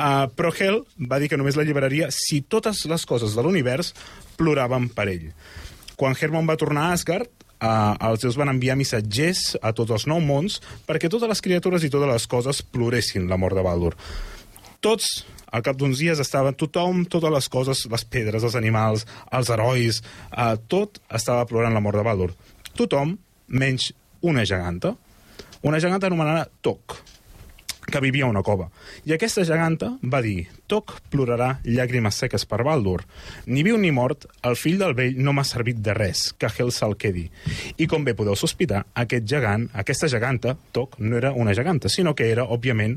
[0.00, 3.92] Uh, però Hel va dir que només l'alliberaria si totes les coses de l'univers
[4.38, 5.28] ploraven per ell.
[6.00, 7.28] Quan Hermon va tornar a Asgard,
[7.60, 11.84] uh, els déus van enviar missatgers a tots els nou mons perquè totes les criatures
[11.84, 13.96] i totes les coses ploressin la mort de Baldur.
[14.80, 19.04] Tots, al cap d'uns dies, estaven tothom, totes les coses, les pedres, els animals,
[19.36, 20.00] els herois,
[20.32, 22.32] eh, tot estava plorant la mort de Baldur.
[22.72, 23.90] Tothom, menys
[24.24, 24.94] una geganta,
[25.62, 26.96] una geganta anomenada Tok,
[27.90, 28.70] que vivia a una cova.
[29.04, 33.02] I aquesta geganta va dir Toc plorarà llàgrimes seques per Baldur.
[33.46, 36.72] Ni viu ni mort, el fill del vell no m'ha servit de res, que Hel
[36.72, 37.26] se'l quedi.
[37.76, 42.14] I com bé podeu sospitar, aquest gegant, aquesta geganta, Toc, no era una geganta, sinó
[42.14, 42.96] que era, òbviament,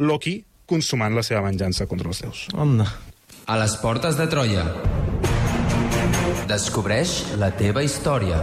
[0.00, 0.38] Loki
[0.70, 2.46] consumant la seva venjança contra els déus.
[2.54, 2.86] Onda.
[3.50, 4.66] A les portes de Troia.
[6.50, 8.38] Descobreix la teva història.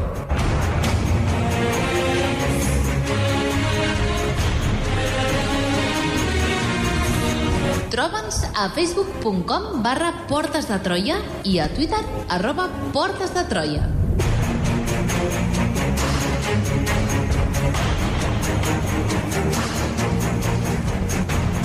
[7.91, 12.03] Troba'ns a facebook.com barra Portes de Troia i a Twitter
[12.37, 13.87] arroba Portes de Troia.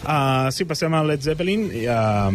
[0.00, 1.66] Uh, sí, passem a Led Zeppelin.
[1.84, 2.30] Uh,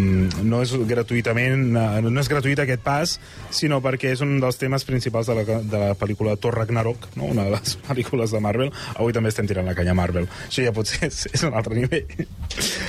[0.46, 3.16] no és gratuïtament, uh, no és gratuït aquest pas,
[3.54, 7.32] sinó perquè és un dels temes principals de la, de la pel·lícula Thor Ragnarok, no?
[7.34, 8.70] una de les pel·lícules de Marvel.
[8.94, 10.30] Avui també estem tirant la canya a Marvel.
[10.46, 12.06] Això ja potser és, és un altre nivell.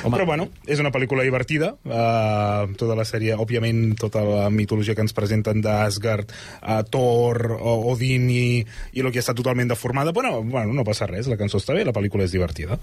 [0.05, 0.13] Home.
[0.13, 1.73] Però bueno, és una pel·lícula divertida.
[1.87, 8.29] Uh, tota la sèrie, òbviament, tota la mitologia que ens presenten d'Asgard, uh, Thor, Odin
[8.29, 8.45] i,
[8.93, 10.13] i el que està totalment deformada.
[10.13, 12.77] Bueno, bueno, no passa res, la cançó està bé, la pel·lícula és divertida.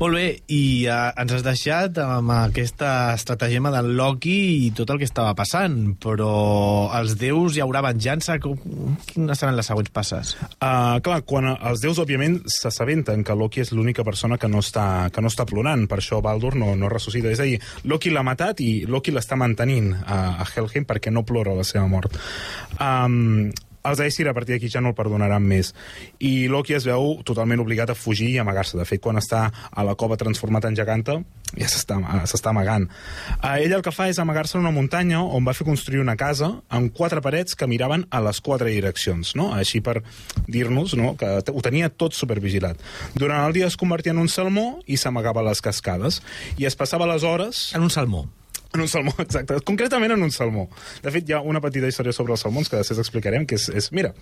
[0.00, 5.00] Molt bé, i uh, ens has deixat amb aquesta estratagema del Loki i tot el
[5.02, 6.30] que estava passant, però
[6.96, 8.38] els déus hi haurà venjança?
[8.40, 10.32] Quines seran les següents passes?
[10.56, 15.10] Uh, clar, quan els déus, òbviament, s'assabenten que Loki és l'única persona que no està,
[15.12, 17.32] que no està plorant, per això Baldur no, no ressuscita.
[17.34, 21.26] És a dir, Loki l'ha matat i Loki l'està mantenint a, a Helheim perquè no
[21.28, 22.16] plora la seva mort.
[22.80, 23.50] Um,
[23.84, 25.72] els Aesir a partir d'aquí ja no el perdonaran més.
[26.18, 28.78] I Loki es veu totalment obligat a fugir i amagar-se.
[28.78, 31.20] De fet, quan està a la cova transformat en geganta,
[31.58, 32.86] ja s'està amagant.
[33.40, 36.16] Uh, ell el que fa és amagar-se en una muntanya on va fer construir una
[36.20, 39.50] casa amb quatre parets que miraven a les quatre direccions, no?
[39.56, 40.00] Així per
[40.46, 41.14] dir-nos no?
[41.18, 42.80] que ho tenia tot supervigilat.
[43.14, 46.20] Durant el dia es convertia en un salmó i s'amagava a les cascades.
[46.58, 48.26] I es passava les hores En un salmó.
[48.74, 49.56] En un salmó, exacte.
[49.66, 50.68] Concretament en un salmó.
[51.02, 53.68] De fet, hi ha una petita història sobre els salmons que després explicarem, que és,
[53.74, 54.12] és mira,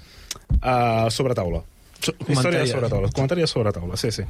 [0.63, 1.65] uh, sobre taula.
[1.99, 3.09] So- Història sobre taula.
[3.11, 4.23] Comentari sobre taula, sí, sí.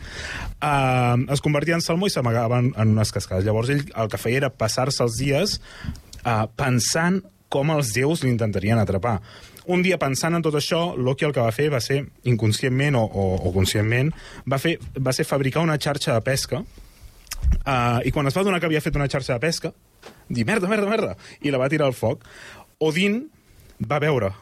[0.62, 3.44] Uh, es convertia en salmó i s'amagaven en unes cascades.
[3.44, 5.58] Llavors ell el que feia era passar-se els dies
[6.24, 7.20] uh, pensant
[7.52, 9.18] com els déus l'intentarien atrapar.
[9.68, 13.04] Un dia pensant en tot això, Loki el que va fer va ser, inconscientment o,
[13.04, 14.10] o, o conscientment,
[14.48, 16.62] va, fer, va ser fabricar una xarxa de pesca
[17.68, 19.72] Uh, I quan es va donar que havia fet una xarxa de pesca,
[20.28, 22.24] dir, merda, merda, merda, i la va tirar al foc.
[22.78, 23.24] Odin
[23.84, 24.32] va veure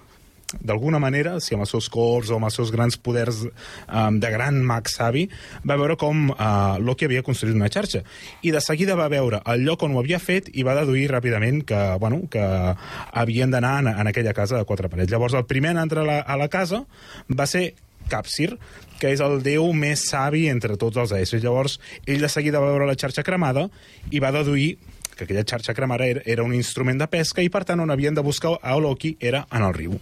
[0.63, 4.31] d'alguna manera, si amb els seus cops o amb els seus grans poders um, de
[4.31, 5.25] gran mag savi,
[5.67, 8.05] va veure com uh, Loki havia construït una xarxa.
[8.47, 11.65] I de seguida va veure el lloc on ho havia fet i va deduir ràpidament
[11.67, 15.11] que, bueno, que havien d'anar en, en aquella casa de quatre parets.
[15.11, 16.85] Llavors, el primer en entrar a la, a la casa
[17.27, 17.73] va ser
[18.07, 18.53] Capsir,
[19.01, 21.43] que és el déu més savi entre tots els Aesir.
[21.45, 23.69] Llavors, ell de seguida va veure la xarxa cremada
[24.11, 24.77] i va deduir
[25.17, 28.23] que aquella xarxa cremada era, un instrument de pesca i, per tant, on havien de
[28.23, 29.97] buscar a Loki era en el riu.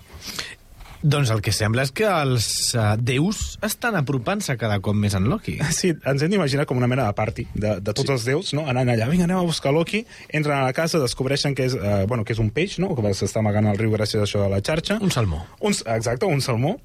[1.04, 2.46] Doncs el que sembla és que els
[2.80, 5.58] uh, déus estan apropant-se cada cop més en Loki.
[5.76, 8.14] Sí, ens hem d'imaginar com una mena de party de, de tots sí.
[8.14, 8.64] els déus, no?
[8.72, 10.00] anant allà, vinga, anem a buscar Loki,
[10.32, 12.94] entren a la casa, descobreixen que és, eh, bueno, que és un peix, no?
[12.96, 14.96] que s'està amagant al riu gràcies a això de la xarxa.
[15.04, 15.44] Un salmó.
[15.60, 16.78] Un, exacte, un salmó.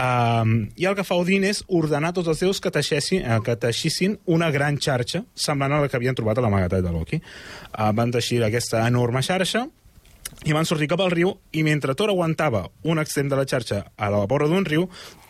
[0.00, 3.56] Um, I el que fa Odin és ordenar tots els déus que teixessin, eh, que
[3.60, 7.20] teixissin una gran xarxa semblant a la que havien trobat a l'amagatat de Loki.
[7.74, 9.66] Uh, van teixir aquesta enorme xarxa
[10.46, 13.82] i van sortir cap al riu, i mentre Thor aguantava un extrem de la xarxa
[13.98, 14.86] a la vora d'un riu,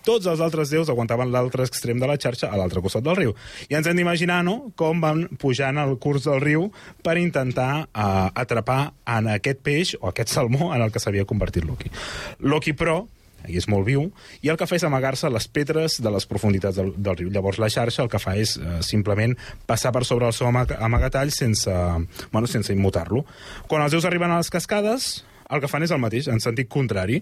[0.07, 3.35] tots els altres déus aguantaven l'altre extrem de la xarxa a l'altre costat del riu.
[3.69, 6.69] I ens hem d'imaginar, no?, com van pujant al curs del riu
[7.03, 11.67] per intentar uh, atrapar en aquest peix o aquest salmó en el que s'havia convertit
[11.67, 11.91] Loki.
[12.41, 13.03] Loki, però,
[13.49, 14.09] i és molt viu,
[14.43, 17.33] i el que fa és amagar-se a les pedres de les profunditats del, del riu.
[17.33, 19.37] Llavors la xarxa el que fa és eh, simplement
[19.69, 21.73] passar per sobre el seu amag amagatall sense,
[22.33, 23.25] bueno, sense immutar-lo.
[23.69, 26.69] Quan els déus arriben a les cascades, el que fan és el mateix, en sentit
[26.71, 27.21] contrari.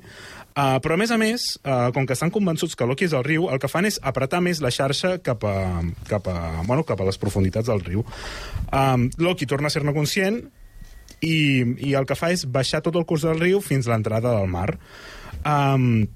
[0.52, 3.24] Uh, però, a més a més, uh, com que estan convençuts que Loki és al
[3.26, 5.57] riu, el que fan és apretar més la xarxa cap a,
[6.11, 8.04] cap a, bueno, cap a les profunditats del riu.
[8.68, 10.42] Um, Loki torna a ser-ne conscient
[11.24, 11.38] i,
[11.88, 14.50] i el que fa és baixar tot el curs del riu fins a l'entrada del
[14.52, 14.74] mar.
[15.46, 16.07] Um,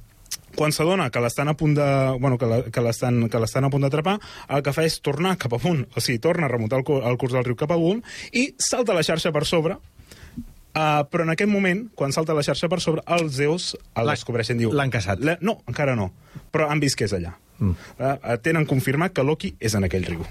[0.56, 1.86] quan s'adona que l'estan a punt de...
[2.20, 4.18] Bueno, que l'estan que l'estan a punt d'atrapar,
[4.52, 7.32] el que fa és tornar cap amunt, o sigui, torna a remuntar el, el curs
[7.36, 8.02] del riu cap amunt
[8.36, 9.78] i salta la xarxa per sobre,
[10.72, 14.56] Uh, però en aquest moment, quan salta la xarxa per sobre, els déus el descobreixen.
[14.56, 15.20] Diu, l'han caçat.
[15.20, 16.06] La, no, encara no.
[16.48, 17.34] Però han vist que és allà.
[17.58, 17.74] Mm.
[17.98, 20.24] Uh, tenen confirmat que Loki és en aquell riu.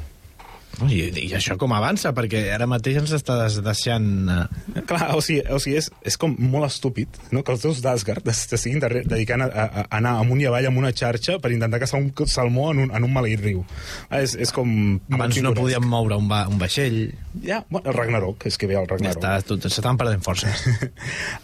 [0.87, 2.09] I, I això com avança?
[2.15, 4.07] Perquè ara mateix ens estàs deixant...
[4.31, 7.43] eh, Clar, o sigui, o sigui és, és com molt estúpid no?
[7.45, 10.81] que els déus d'Asgard s'estiguin darrere- dedicant a, a, a anar amunt i avall amb
[10.81, 13.65] una xarxa per intentar caçar un salmó en un, en un maleït riu.
[14.09, 14.71] Ah, És, és com...
[15.11, 17.01] Abans no podíem moure un, va, un vaixell.
[17.45, 19.19] Ja, bueno, el Ragnarok, és que ve el Ja Ragnarok.
[19.21, 20.65] està, tot, s'estan perdent forces.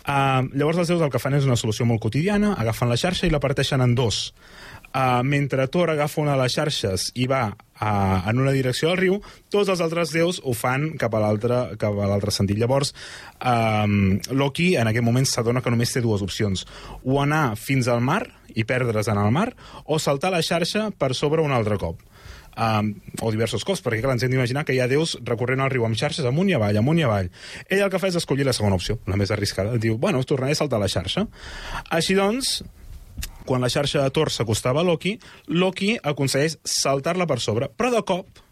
[0.08, 3.28] Uh, llavors els déus el que fan és una solució molt quotidiana, agafen la xarxa
[3.28, 4.32] i la parteixen en dos.
[4.88, 8.98] Uh, mentre Thor agafa una de les xarxes i va uh, en una direcció del
[9.02, 9.18] riu,
[9.54, 12.58] tots els altres déus ho fan cap a l'altre cap a l'altre sentit.
[12.58, 12.94] Llavors,
[13.44, 16.66] um, Loki en aquest moment s'adona que només té dues opcions.
[17.04, 18.24] O anar fins al mar
[18.58, 19.52] i perdre's en el mar,
[19.86, 22.02] o saltar la xarxa per sobre un altre cop
[22.58, 25.72] um, o diversos cops, perquè clar, ens hem d'imaginar que hi ha déus recorrent al
[25.74, 27.30] riu amb xarxes amunt i avall, amunt i avall.
[27.70, 29.78] Ell el que fa és escollir la segona opció, la més arriscada.
[29.82, 31.28] Diu, bueno, tornaré a saltar la xarxa.
[31.94, 32.58] Així doncs,
[33.48, 35.16] quan la xarxa de Thor s'acostava a Loki,
[35.48, 38.44] Loki aconsegueix saltar-la per sobre, però de cop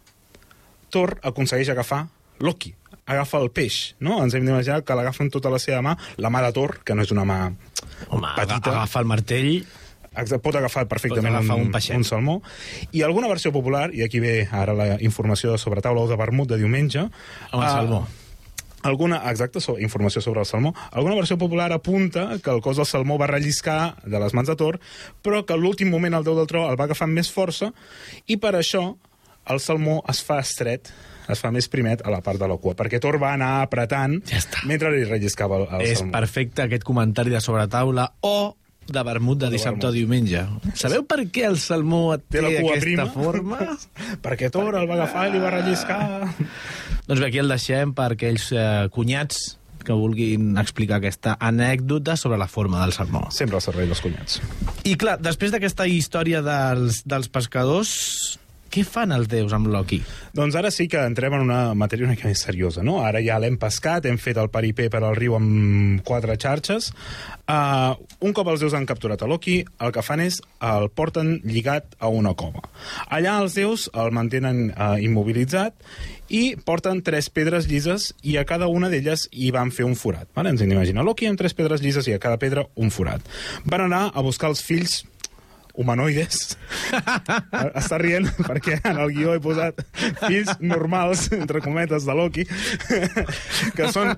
[0.94, 2.06] Thor aconsegueix agafar
[2.40, 2.74] Loki,
[3.06, 4.20] agafa el peix, no?
[4.24, 6.96] Ens hem d'imaginar que l'agafa amb tota la seva mà, la mà de Thor, que
[6.98, 7.40] no és una mà
[8.10, 8.72] Home, petita.
[8.72, 9.52] agafa el martell...
[10.16, 12.36] Pot agafar perfectament Pot agafar un, un un salmó.
[12.96, 16.16] I alguna versió popular, i aquí ve ara la informació de sobre taula o de
[16.16, 17.10] vermut de diumenge...
[17.52, 18.06] Amb el ah, salmó.
[18.86, 20.76] Alguna, exacte, so, informació sobre el salmó.
[20.92, 24.56] Alguna versió popular apunta que el cos del salmó va relliscar de les mans de
[24.60, 24.78] Thor,
[25.26, 27.72] però que a l'últim moment el déu del tro el va agafar amb més força
[28.30, 28.86] i per això
[29.50, 30.90] el salmó es fa estret
[31.30, 34.20] es fa més primet a la part de la cua, perquè Thor va anar apretant
[34.30, 34.62] Ja està.
[34.70, 36.14] mentre li relliscava el, el És salmó.
[36.14, 38.54] perfecte aquest comentari de sobretaula o
[38.86, 40.44] de vermut de dissabte o diumenge.
[40.78, 43.06] Sabeu per què el salmó té, Té la aquesta prima.
[43.12, 43.60] forma?
[44.26, 46.00] perquè Thor el va agafar i li va relliscar...
[47.08, 52.40] doncs bé, aquí el deixem per aquells eh, cunyats que vulguin explicar aquesta anècdota sobre
[52.42, 53.28] la forma del salmó.
[53.30, 54.40] Sempre al servei dels cunyats.
[54.86, 57.92] I clar, després d'aquesta història dels, dels pescadors,
[58.76, 60.02] què fan els déus amb Loki?
[60.36, 62.98] Doncs ara sí que entrem en una matèria una mica més seriosa, no?
[63.08, 66.90] Ara ja l'hem pescat, hem fet el peripé per al riu amb quatre xarxes.
[67.48, 71.38] Uh, un cop els déus han capturat a Loki, el que fan és el porten
[71.48, 72.66] lligat a una cova.
[73.08, 75.80] Allà els déus el mantenen uh, immobilitzat
[76.36, 80.28] i porten tres pedres llises i a cada una d'elles hi van fer un forat.
[80.36, 80.52] Vale?
[80.52, 83.24] Ens hem d'imaginar Loki amb tres pedres llises i a cada pedra un forat.
[83.64, 85.06] Van anar a buscar els fills
[85.78, 86.56] humanoides.
[87.82, 89.82] Està rient perquè en el guió he posat
[90.26, 92.46] fills normals, entre cometes, de Loki,
[93.76, 94.14] que són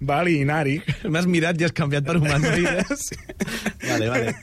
[0.00, 0.76] Bali i Nari.
[1.08, 3.06] M'has mirat i has canviat per humanoides?
[3.90, 4.34] vale, vale.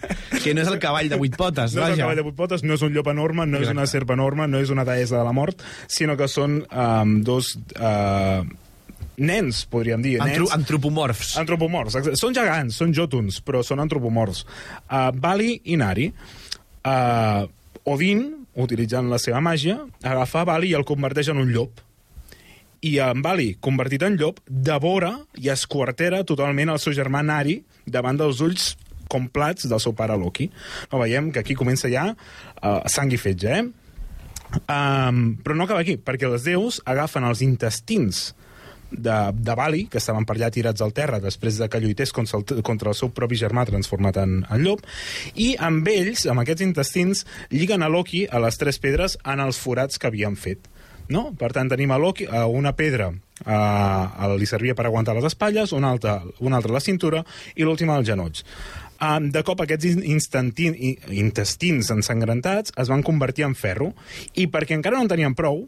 [0.41, 2.01] Que no és el cavall de vuit potes, No és el vaja.
[2.05, 3.99] cavall de vuit potes, no és un llop enorme, no és una Exacte.
[3.99, 7.55] serp enorme, no és una deessa de la mort, sinó que són um, dos...
[7.77, 8.43] Uh,
[9.21, 10.17] nens, podríem dir.
[10.23, 11.35] Antro nens, antropomorfs.
[11.41, 11.97] Antropomorfs.
[12.19, 14.43] Són gegants, són jotuns, però són antropomorfs.
[14.87, 16.09] Uh, Bali i Nari.
[16.81, 17.45] Uh,
[17.91, 18.25] Odin,
[18.61, 21.81] utilitzant la seva màgia, agafa Bali i el converteix en un llop.
[22.81, 28.17] I en Bali, convertit en llop, devora i esquartera totalment el seu germà Nari davant
[28.17, 28.71] dels ulls
[29.11, 30.47] com plats del seu pare Loki.
[30.91, 33.67] No, veiem que aquí comença ja uh, sang i fetge, eh?
[34.51, 38.31] Um, però no acaba aquí, perquè els déus agafen els intestins
[38.91, 42.39] de, de Bali, que estaven per allà tirats al terra després de que lluités contra
[42.39, 44.83] el, contra el seu propi germà transformat en, en llop,
[45.35, 49.59] i amb ells, amb aquests intestins, lliguen a Loki a les tres pedres en els
[49.59, 50.69] forats que havien fet.
[51.11, 51.31] No?
[51.35, 55.73] Per tant, tenim a Loki, a una pedra uh, li servia per aguantar les espatlles,
[55.75, 57.23] una altra, una altra a la cintura
[57.55, 58.45] i l'última als genolls.
[59.01, 59.97] Um, de cop aquests
[61.17, 63.89] intestins ensangrentats es van convertir en ferro
[64.37, 65.63] i perquè encara no en tenien prou,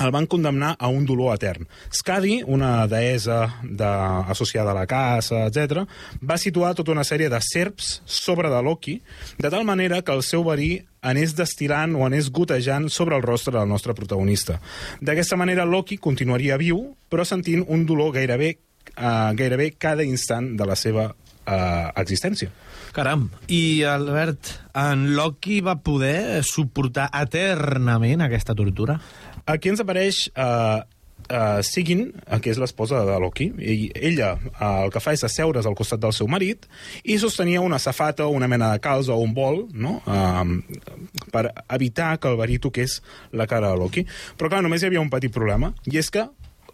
[0.00, 1.68] el van condemnar a un dolor etern.
[1.92, 3.90] Skadi, una deessa de,
[4.32, 5.84] associada a la caça, etc.,
[6.22, 8.98] va situar tota una sèrie de serps sobre de Loki,
[9.38, 13.54] de tal manera que el seu verí anés destil·lant o anés gotejant sobre el rostre
[13.58, 14.58] del nostre protagonista.
[15.00, 18.56] D'aquesta manera, Loki continuaria viu, però sentint un dolor gairebé,
[18.96, 22.50] uh, gairebé cada instant de la seva uh, existència.
[22.94, 23.26] Caram.
[23.50, 29.00] I, Albert, en Loki va poder suportar eternament aquesta tortura?
[29.46, 30.80] Aquí ens apareix uh,
[31.28, 32.06] uh, Sigyn,
[32.40, 36.00] que és l'esposa de Loki, i ella uh, el que fa és asseure's al costat
[36.00, 36.64] del seu marit
[37.04, 39.98] i sostenia una safata o una mena de calç o un bol no?
[40.08, 43.00] uh, per evitar que el verí toqués
[43.32, 44.06] la cara de Loki.
[44.38, 46.24] Però clar, només hi havia un petit problema, i és que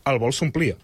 [0.07, 0.79] el bol s'omplia.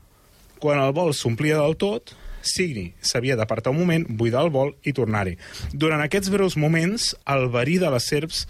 [0.59, 2.17] Quan el bol s'omplia del tot,
[2.47, 5.37] Signy s'havia d'apartar un moment, buidar el bol i tornar-hi.
[5.73, 8.47] Durant aquests breus moments, el verí de les serps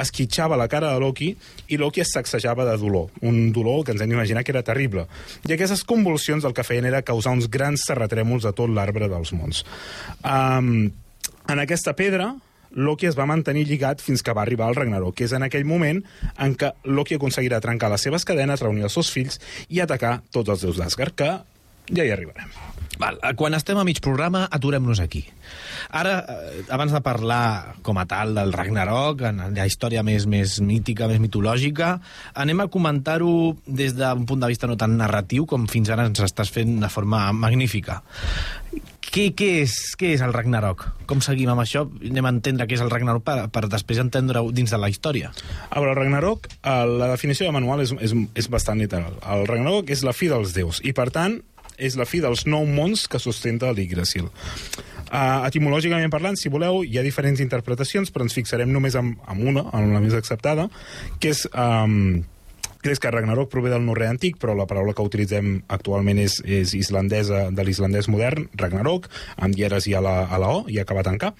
[0.00, 1.30] esquitxava la cara de Loki
[1.68, 3.10] i Loki es sacsejava de dolor.
[3.26, 5.06] Un dolor que ens hem d'imaginar que era terrible.
[5.48, 9.34] I aquestes convulsions el que feien era causar uns grans terratrèmols a tot l'arbre dels
[9.36, 9.64] mons.
[10.22, 10.90] Um,
[11.50, 12.34] en aquesta pedra,
[12.70, 15.66] Loki es va mantenir lligat fins que va arribar al Ragnarok, que és en aquell
[15.66, 15.98] moment
[16.38, 20.54] en què Loki aconseguirà trencar les seves cadenes, reunir els seus fills i atacar tots
[20.54, 21.30] els déus d'Asgard, que
[21.90, 22.50] ja hi arribarem.
[23.00, 25.24] Val, eh, quan estem a mig programa, aturem-nos aquí.
[25.88, 30.60] Ara, eh, abans de parlar com a tal del Ragnarok, en la història més, més
[30.60, 31.94] mítica, més mitològica,
[32.34, 36.20] anem a comentar-ho des d'un punt de vista no tan narratiu com fins ara ens
[36.20, 38.02] estàs fent de forma magnífica.
[39.10, 40.84] Què, què, és, què és el Ragnarok?
[41.10, 41.88] Com seguim amb això?
[42.04, 45.32] Anem a entendre què és el Ragnarok per, per després entendre-ho dins de la història.
[45.70, 49.16] A veure, el Ragnarok, eh, la definició de manual és, és, és bastant literal.
[49.24, 51.40] El Ragnarok és la fi dels déus, i per tant
[51.80, 54.28] és la fi dels nou mons que sustenta l'Yggdrasil.
[55.10, 59.40] Uh, etimològicament parlant, si voleu, hi ha diferents interpretacions, però ens fixarem només en, en
[59.42, 60.68] una, en la més acceptada,
[61.18, 61.46] que és...
[61.54, 62.22] Um,
[62.80, 66.72] és que Ragnarok prové del norrè antic, però la paraula que utilitzem actualment és, és
[66.78, 71.10] islandesa, de l'islandès modern, Ragnarok, amb dieres i a la, a la O, i acabat
[71.10, 71.32] en K.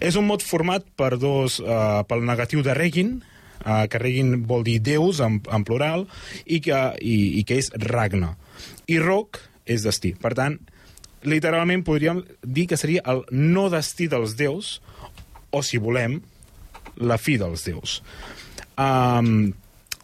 [0.00, 3.18] És un mot format per dos, uh, pel negatiu de Regin,
[3.66, 6.06] uh, que Regin vol dir déus en, en plural,
[6.46, 8.32] i que, i, i que és Ragna.
[8.88, 10.14] I Rok és destí.
[10.18, 10.58] Per tant,
[11.28, 14.78] literalment podríem dir que seria el no destí dels déus,
[15.50, 16.18] o, si volem,
[16.98, 18.00] la fi dels déus.
[18.78, 19.50] Um,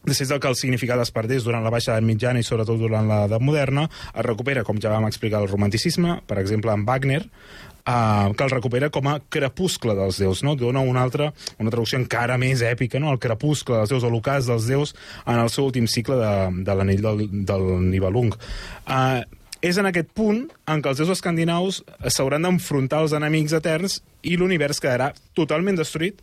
[0.05, 3.07] Després del que el significat es perdés durant la baixa edat mitjana i sobretot durant
[3.09, 8.35] l'edat moderna, es recupera, com ja vam explicar, el romanticisme, per exemple, en Wagner, uh,
[8.37, 10.59] que el recupera com a crepuscle dels déus, no?
[10.61, 13.15] Dona una altra, una traducció encara més èpica, no?
[13.15, 14.93] El crepuscle dels déus, o l'ocàs dels déus
[15.25, 16.35] en el seu últim cicle de,
[16.69, 18.37] de l'anell del, del Nibelung.
[18.85, 19.25] Uh,
[19.65, 21.81] és en aquest punt en què els déus escandinaus
[22.13, 26.21] s'hauran d'enfrontar als enemics eterns i l'univers quedarà totalment destruït,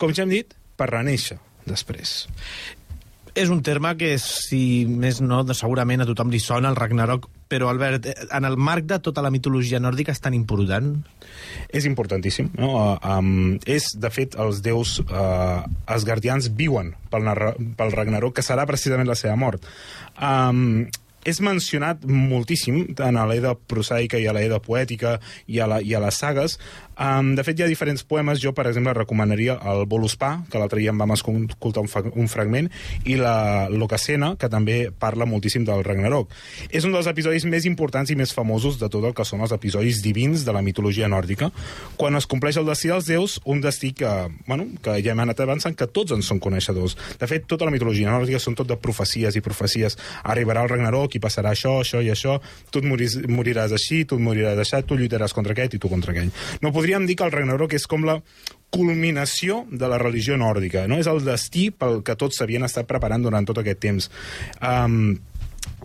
[0.00, 1.38] com ja hem dit, per reneixer
[1.68, 2.24] després.
[3.38, 7.28] És un terme que, si més no, de segurament a tothom li sona, el Ragnarok,
[7.50, 10.88] però, Albert, eh, en el marc de tota la mitologia nòrdica és tan important?
[11.70, 12.50] És importantíssim.
[12.58, 12.72] No?
[12.74, 17.30] Uh, um, és, de fet, els déus uh, asgardians viuen pel,
[17.78, 19.66] pel Ragnarok, que serà precisament la seva mort.
[20.18, 20.88] Um,
[21.24, 26.00] és mencionat moltíssim a l'Eda prosaica i a l'Eda poètica i a, la, i a
[26.00, 26.58] les sagues.
[27.00, 28.42] Um, de fet, hi ha diferents poemes.
[28.42, 31.88] Jo, per exemple, recomanaria el Voluspa, que l'altre dia en vam escoltar un,
[32.20, 32.68] un fragment,
[33.08, 36.34] i la Locacena, que també parla moltíssim del Ragnarok.
[36.68, 39.54] És un dels episodis més importants i més famosos de tot el que són els
[39.56, 41.48] episodis divins de la mitologia nòrdica.
[41.96, 44.12] Quan es compleix el destí dels déus, un destí que,
[44.46, 46.98] bueno, que ja hem anat avançant, que tots en són coneixedors.
[47.20, 49.96] De fet, tota la mitologia nòrdica són tot de profecies i profecies.
[50.28, 52.38] Arribarà el Ragnarok passarà això, això i això,
[52.70, 55.90] tu et moris, moriràs així, tu et moriràs així, tu lluitaràs contra aquest i tu
[55.92, 56.32] contra aquell.
[56.64, 58.20] No podríem dir que el Ragnarok és com la
[58.70, 61.00] culminació de la religió nòrdica, no?
[61.00, 64.10] És el destí pel que tots s'havien estat preparant durant tot aquest temps.
[64.62, 65.18] Um,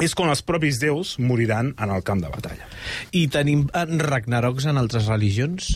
[0.03, 2.67] és quan els propis déus moriran en el camp de batalla.
[3.15, 5.75] I tenim eh, Ragnaroks en altres religions?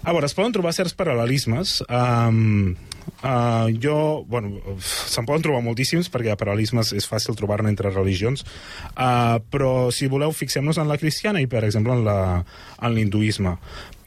[0.00, 1.80] A veure, es poden trobar certs paral·lelismes.
[1.88, 2.76] Um,
[3.22, 8.44] uh, jo, bueno, se'n poden trobar moltíssims perquè paral·lelismes és fàcil trobar-ne entre religions,
[8.96, 13.56] uh, però si voleu fixem-nos en la cristiana i, per exemple, en l'hinduisme.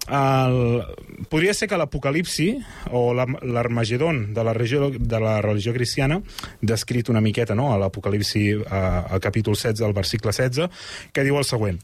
[0.03, 0.83] El,
[1.31, 2.49] podria ser que l'Apocalipsi
[2.91, 6.17] o la- l'Armagedon de, la religió, de la religió cristiana,
[6.59, 10.67] descrit una miqueta no, a l'Apocalipsi, eh, al capítol 16, al versicle 16,
[11.15, 11.79] que diu el següent.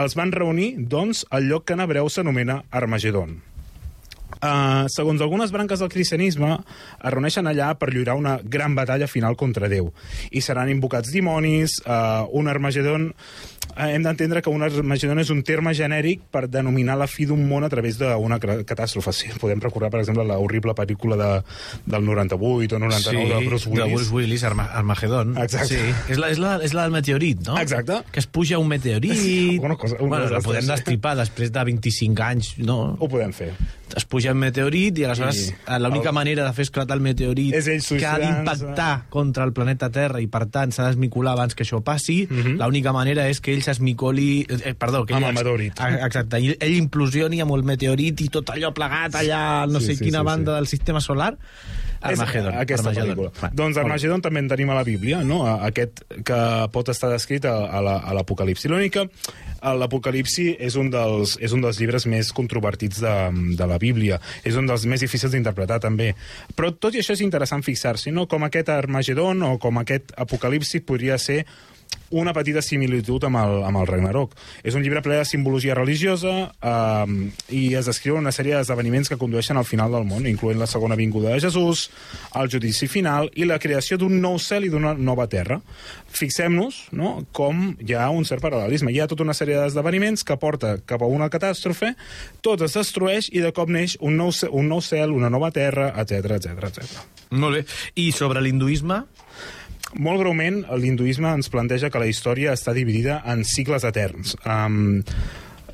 [0.00, 3.42] Els van reunir, doncs, al lloc que en hebreu s'anomena Armagedon.
[4.42, 6.56] Uh, segons algunes branques del cristianisme,
[6.98, 9.92] es reuneixen allà per lluitar una gran batalla final contra Déu.
[10.32, 13.10] I seran invocats dimonis, uh, un Armagedon
[13.76, 17.44] eh, hem d'entendre que un Armagedon és un terme genèric per denominar la fi d'un
[17.48, 19.12] món a través d'una catàstrofe.
[19.14, 21.30] Sí, podem recordar, per exemple, la horrible pel·lícula de,
[21.86, 23.84] del 98 o 99 de Bruce Willis.
[23.84, 25.36] de Bruce Willis, Arma Armagedon.
[25.38, 25.76] Exacte.
[25.76, 25.94] Sí.
[26.08, 27.58] És, la, és, la, és la del meteorit, no?
[27.60, 28.00] Exacte.
[28.10, 29.60] Que es puja un meteorit...
[29.62, 32.80] Una cosa- una bueno, cosa la podem destripar després de 25 anys, no?
[32.98, 33.52] Ho podem fer.
[33.92, 37.02] es puja un meteorit i aleshores I eh, l'única el- manera de fer esclatar el
[37.02, 41.32] meteorit És ell que ha d'impactar contra el planeta Terra i per tant s'ha d'esmicolar
[41.32, 42.58] abans que això passi, Mhm.
[42.62, 44.46] l'única manera és que ell s'esmicoli...
[44.48, 45.72] Eh, perdó, que Amb ell, el meteorit.
[46.06, 49.96] Exacte, ell, ell implosioni amb el meteorit i tot allò plegat allà, no Sí, sé
[49.96, 50.56] sí, quina sí, banda sí.
[50.56, 51.36] del sistema solar.
[52.02, 52.54] Armagedon.
[52.54, 53.08] És aquesta Armagedon.
[53.16, 53.32] pel·lícula.
[53.42, 53.76] Va, doncs.
[53.78, 55.44] Armagedon també en tenim a la Bíblia, no?
[55.46, 56.40] A- aquest que
[56.72, 58.68] pot estar descrit a, a la- l'Apocalipsi.
[58.68, 59.06] L'única,
[59.62, 63.14] a l'Apocalipsi és, un dels, és un dels llibres més controvertits de,
[63.56, 64.20] de la Bíblia.
[64.44, 66.14] És un dels més difícils d'interpretar, també.
[66.56, 68.26] Però tot i això és interessant fixar-s'hi, no?
[68.26, 71.44] Com aquest Armagedon o com aquest Apocalipsi podria ser
[72.12, 74.34] una petita similitud amb el, amb el Ragnarok.
[74.62, 77.14] És un llibre ple de simbologia religiosa eh,
[77.56, 80.98] i es descriu una sèrie d'esdeveniments que condueixen al final del món, incloent la segona
[80.98, 81.88] vinguda de Jesús,
[82.38, 85.60] el judici final i la creació d'un nou cel i d'una nova terra.
[86.12, 88.92] Fixem-nos no, com hi ha un cert paral·lelisme.
[88.92, 91.94] Hi ha tota una sèrie d'esdeveniments que porta cap a una catàstrofe,
[92.44, 95.92] tot es destrueix i de cop neix un nou, un nou cel, una nova terra,
[96.02, 97.02] etc etc etc.
[97.32, 97.66] Molt bé.
[97.96, 99.02] I sobre l'hinduisme?
[100.00, 104.36] Molt breument, l'hinduisme ens planteja que la història està dividida en cicles eterns.
[104.48, 105.02] Um,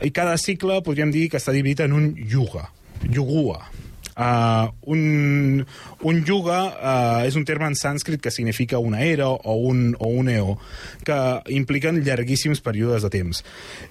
[0.02, 2.68] I cada cicle podríem dir que està dividit en un yuga,
[3.06, 3.60] yugua.
[4.18, 5.62] Uh, un,
[6.02, 10.10] un yuga uh, és un terme en sànscrit que significa una era o un, o
[10.10, 10.56] un eó,
[11.06, 11.18] que
[11.54, 13.44] impliquen llarguíssims períodes de temps.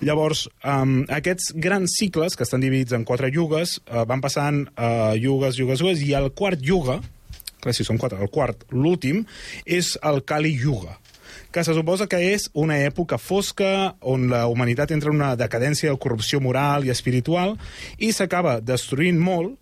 [0.03, 5.15] Llavors, um, aquests grans cicles, que estan dividits en quatre yugues, uh, van passant uh,
[5.15, 6.99] yugues, yugues, yugues, i el quart yuga,
[7.61, 9.25] clar, si són quatre, el quart, l'últim,
[9.65, 10.97] és el Kali Yuga,
[11.51, 15.91] que se suposa que és una època fosca on la humanitat entra en una decadència
[15.91, 17.55] de corrupció moral i espiritual
[17.97, 19.55] i s'acaba destruint molt,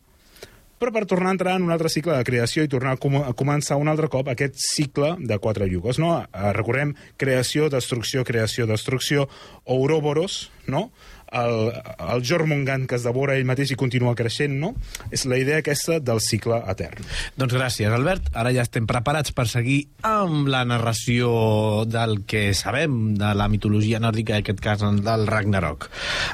[0.76, 3.16] però per tornar a entrar en un altre cicle de creació i tornar a, com
[3.22, 6.18] a començar un altre cop aquest cicle de quatre yugues, no?
[6.20, 9.30] Eh, Recordem creació, destrucció, creació, destrucció,
[9.64, 10.90] Ouroboros, no?
[11.36, 14.74] El, el Jormungand que es devora ell mateix i continua creixent, no?
[15.12, 17.06] És la idea aquesta del cicle etern.
[17.40, 18.32] Doncs gràcies, Albert.
[18.34, 24.00] Ara ja estem preparats per seguir amb la narració del que sabem de la mitologia
[24.04, 25.90] nòrdica, en aquest cas del Ragnarok.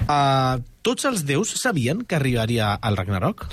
[0.08, 3.46] Uh, tots els déus sabien que arribaria al Ragnarok?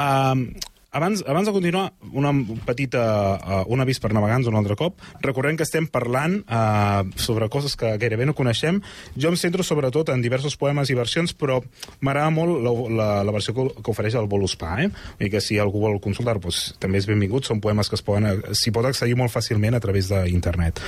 [0.00, 0.46] Um,
[0.90, 2.32] abans, abans de continuar, una
[2.66, 3.02] petita,
[3.38, 4.98] uh, un avís per navegants un altre cop.
[5.24, 8.80] Recordem que estem parlant uh, sobre coses que gairebé no coneixem.
[9.16, 11.60] Jo em centro sobretot en diversos poemes i versions, però
[12.00, 14.76] m'agrada molt la, la, la versió que, que ofereix el Voluspa.
[14.82, 14.90] Eh?
[15.20, 17.46] I que si algú vol consultar, doncs, també és benvingut.
[17.46, 20.82] Són poemes que poden, s'hi pot accedir molt fàcilment a través d'internet.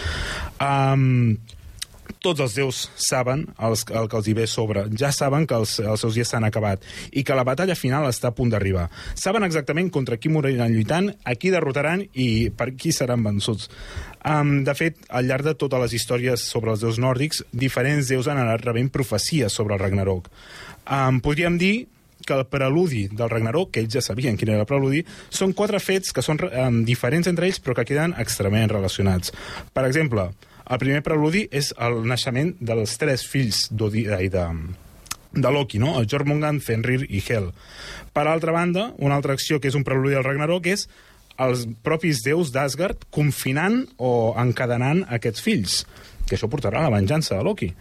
[0.63, 1.37] Um,
[2.23, 4.85] tots els déus saben els, el que els hi ve sobre.
[4.99, 8.31] Ja saben que els, els seus dies s'han acabat i que la batalla final està
[8.31, 8.89] a punt d'arribar.
[9.15, 13.71] Saben exactament contra qui moriran lluitant, a qui derrotaran i per qui seran vençuts.
[14.23, 18.29] Um, de fet, al llarg de totes les històries sobre els déus nòrdics, diferents déus
[18.31, 20.31] han anat rebent profecies sobre el Ragnarok.
[20.87, 21.75] Um, podríem dir
[22.23, 25.81] que el preludi del Ragnarok, que ells ja sabien quin era el preludi, són quatre
[25.83, 29.35] fets que són um, diferents entre ells però que queden extremament relacionats.
[29.75, 30.31] Per exemple,
[30.69, 34.45] el primer preludi és el naixement dels tres fills d'Odi- ai, de,
[35.33, 35.95] de Loki, no?
[36.09, 37.51] Jormungand, Fenrir i Hel.
[38.13, 40.87] Per altra banda, una altra acció que és un preludi al Ragnarok és
[41.41, 45.81] els propis déus d'Asgard confinant o encadenant aquests fills,
[46.29, 47.73] que això portarà a la venjança de Loki.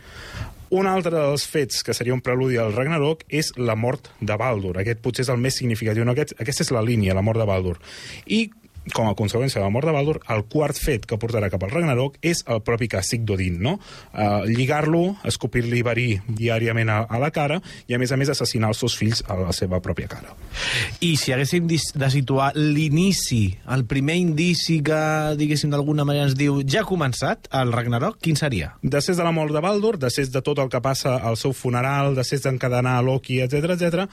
[0.71, 4.77] Un altre dels fets que seria un preludi al Ragnarok és la mort de Baldur.
[4.79, 6.05] Aquest potser és el més significatiu.
[6.07, 6.13] No?
[6.15, 7.75] Aquest, aquesta és la línia, la mort de Baldur.
[8.25, 8.45] I
[8.95, 11.71] com a conseqüència de la mort de Baldur, el quart fet que portarà cap al
[11.73, 13.75] Ragnarok és el propi càstig d'Odin, no?
[14.11, 18.71] Uh, Lligar-lo, escopir-li verí diàriament a, a la cara i, a més a més, assassinar
[18.71, 20.33] els seus fills a la seva pròpia cara.
[21.05, 23.43] I si haguéssim de situar l'inici,
[23.75, 25.01] el primer indici que,
[25.37, 28.73] diguéssim, d'alguna manera ens diu ja ha començat el Ragnarok, quin seria?
[28.81, 32.15] Després de la mort de Baldur, després de tot el que passa al seu funeral,
[32.17, 34.07] després d'encadenar Loki, etc etc,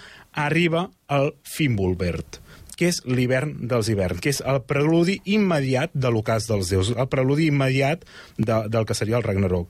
[0.44, 2.42] arriba el Fimbulvert
[2.78, 7.10] que és l'hivern dels hiverns, que és el preludi immediat de l'ocàs dels déus, el
[7.10, 8.06] preludi immediat
[8.38, 9.66] de, del que seria el Ragnarok.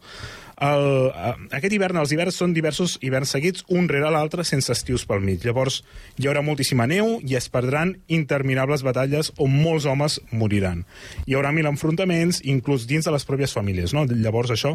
[0.58, 5.06] El, eh, aquest hivern, els hiverns són diversos hiverns seguits, un rere l'altre, sense estius
[5.06, 5.44] pel mig.
[5.46, 5.80] Llavors,
[6.18, 10.82] hi haurà moltíssima neu i es perdran interminables batalles on molts homes moriran.
[11.26, 13.94] Hi haurà mil enfrontaments, inclús dins de les pròpies famílies.
[13.94, 14.04] No?
[14.10, 14.74] Llavors, això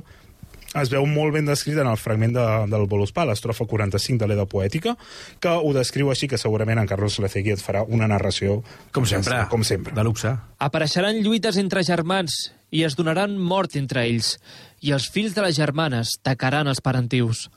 [0.82, 4.45] es veu molt ben descrit en el fragment de, del Voluspa, l'estrofa 45 de l'Eda
[4.49, 4.95] Poètica,
[5.43, 8.61] que ho descriu així que segurament en Carlos Lecegui et farà una narració...
[8.95, 9.43] Com sempre.
[9.51, 9.93] Com sempre.
[9.95, 10.34] De luxe.
[10.63, 12.39] Apareixeran lluites entre germans
[12.74, 14.38] i es donaran mort entre ells,
[14.82, 17.47] i els fills de les germanes tacaran els parentius.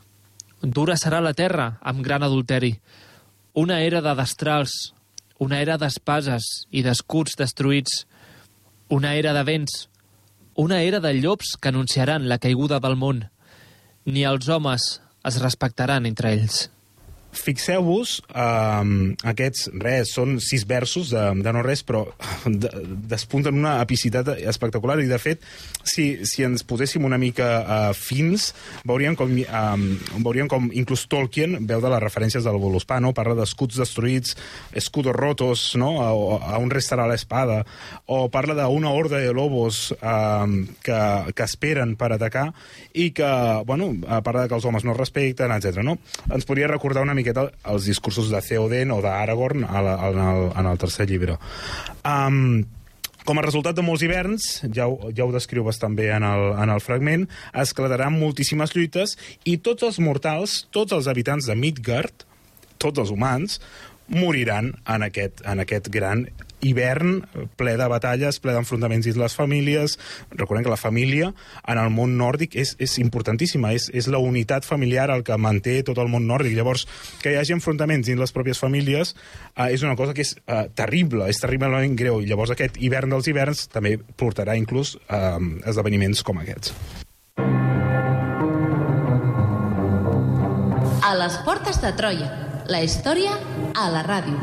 [0.60, 2.74] Dura serà la terra amb gran adulteri,
[3.56, 4.72] una era de destrals,
[5.40, 8.04] una era d'espases i d'escuts destruïts,
[8.92, 9.86] una era de vents,
[10.57, 13.26] una era de llops que anunciaran la caiguda del món.
[14.07, 14.86] Ni els homes
[15.28, 16.70] es respectaran entre ells.
[17.37, 22.05] Fixeu-vos, um, aquests, res, són sis versos de, de no res, però
[22.47, 22.70] de,
[23.11, 25.45] despunten una epicitat espectacular i, de fet,
[25.87, 28.51] si, si ens poséssim una mica uh, fins,
[28.89, 29.87] veuríem com, um,
[30.24, 34.37] veuríem com inclús Tolkien veu de les referències del Volospano, parla d'escuts destruïts,
[34.76, 35.93] escudos rotos, no?
[36.03, 36.11] a,
[36.57, 37.62] a un restarà l'espada,
[38.07, 41.01] o parla d'una horda de lobos um, que,
[41.37, 42.49] que esperen per atacar
[42.97, 43.30] i que,
[43.68, 43.93] bueno,
[44.24, 45.82] parla que els homes no es respecten, etc.
[45.87, 45.99] No?
[46.32, 50.79] Ens podria recordar una miqueta els discursos de Theoden o d'Aragorn en, el, en el
[50.79, 51.39] tercer llibre.
[52.07, 52.62] Um,
[53.27, 56.70] com a resultat de molts hiverns, ja ho, ja ho bastant bé en el, en
[56.70, 62.22] el fragment, esclataran moltíssimes lluites i tots els mortals, tots els habitants de Midgard,
[62.79, 63.59] tots els humans,
[64.09, 66.26] moriran en aquest, en aquest gran
[66.61, 67.20] hivern
[67.57, 69.96] ple de batalles, ple d'enfrontaments dins les famílies.
[70.32, 71.32] Recordem que la família
[71.66, 75.78] en el món nòrdic és, és importantíssima, és, és la unitat familiar el que manté
[75.86, 76.57] tot el món nòrdic.
[76.57, 76.86] Llavors,
[77.22, 80.66] que hi hagi enfrontaments dins les pròpies famílies eh, és una cosa que és eh,
[80.74, 82.20] terrible, és terriblement greu.
[82.22, 85.36] I llavors aquest hivern dels hiverns també portarà inclús eh,
[85.66, 86.74] esdeveniments com aquests.
[91.07, 92.32] A les portes de Troia.
[92.66, 93.36] La història
[93.77, 94.39] a la ràdio.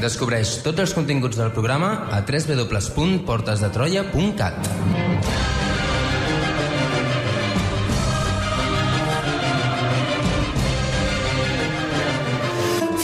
[0.00, 4.68] Descobreix tots els continguts del programa a www.portesdetroia.cat.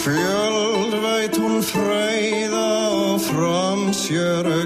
[0.02, 4.62] Fjöld veit hún freyða og framsjöru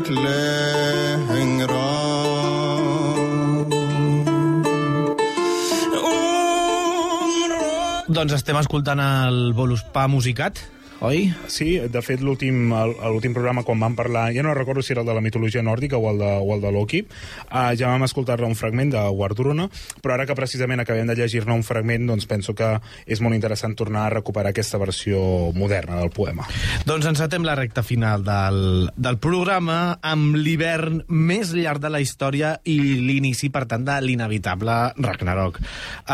[8.16, 10.56] Doncs estem escoltant el Voluspa musicat,
[11.00, 11.34] oi?
[11.52, 12.70] Sí, de fet, l'últim
[13.34, 16.10] programa, quan vam parlar, ja no recordo si era el de la mitologia nòrdica o
[16.12, 17.02] el de, o el de Loki,
[17.50, 19.68] uh, ja vam escoltar-ne un fragment de Wardurona,
[20.02, 22.72] però ara que precisament acabem de llegir-ne un fragment, doncs penso que
[23.06, 25.20] és molt interessant tornar a recuperar aquesta versió
[25.54, 26.46] moderna del poema.
[26.88, 32.56] Doncs encetem la recta final del, del programa amb l'hivern més llarg de la història
[32.64, 35.60] i l'inici, per tant, de l'inevitable Ragnarok.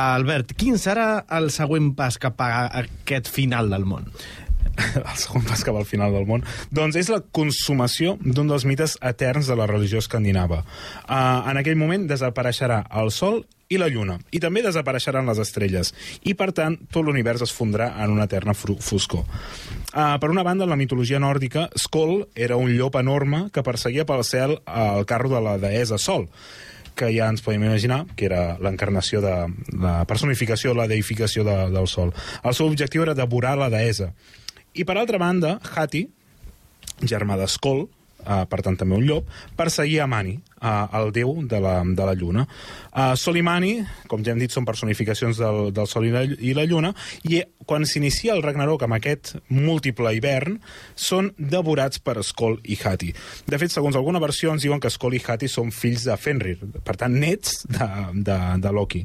[0.03, 2.53] Albert, quin serà el següent pas cap a
[2.83, 4.11] aquest final del món?
[5.01, 6.45] el segon pas cap al final del món,
[6.75, 10.63] doncs és la consumació d'un dels mites eterns de la religió escandinava.
[11.07, 13.43] Uh, en aquell moment desapareixerà el Sol
[13.73, 15.93] i la Lluna, i també desapareixeran les estrelles,
[16.29, 19.25] i per tant tot l'univers es fondrà en una eterna foscor.
[19.93, 24.09] Uh, per una banda, en la mitologia nòrdica, Skoll era un llop enorme que perseguia
[24.09, 26.29] pel cel el carro de la deessa Sol,
[26.95, 29.33] que ja ens podem imaginar que era l'encarnació de
[29.81, 32.13] la personificació, la deificació de, del sol.
[32.45, 34.13] El seu objectiu era devorar la deessa.
[34.73, 36.07] I per altra banda, Hati,
[37.05, 37.83] germà d'Escol,
[38.23, 42.15] uh, per tant també un llop, perseguia Mani, uh, el déu de la, de la
[42.19, 42.47] lluna.
[42.93, 43.75] Uh, Sol i Mani,
[44.11, 46.93] com ja hem dit, són personificacions del, del sol i la, i la lluna,
[47.29, 50.59] i quan s'inicia el Ragnarok amb aquest múltiple hivern,
[50.99, 53.13] són devorats per Skoll i Hati.
[53.47, 56.57] De fet, segons alguna versió, ens diuen que Skoll i Hati són fills de Fenrir,
[56.85, 57.89] per tant, nets de,
[58.27, 59.05] de, de Loki.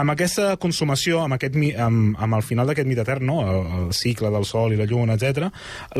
[0.00, 3.40] Amb aquesta consumació, amb, aquest, amb, amb el final d'aquest mite etern, no?
[3.44, 5.50] el, el cicle del Sol i la Lluna, etc,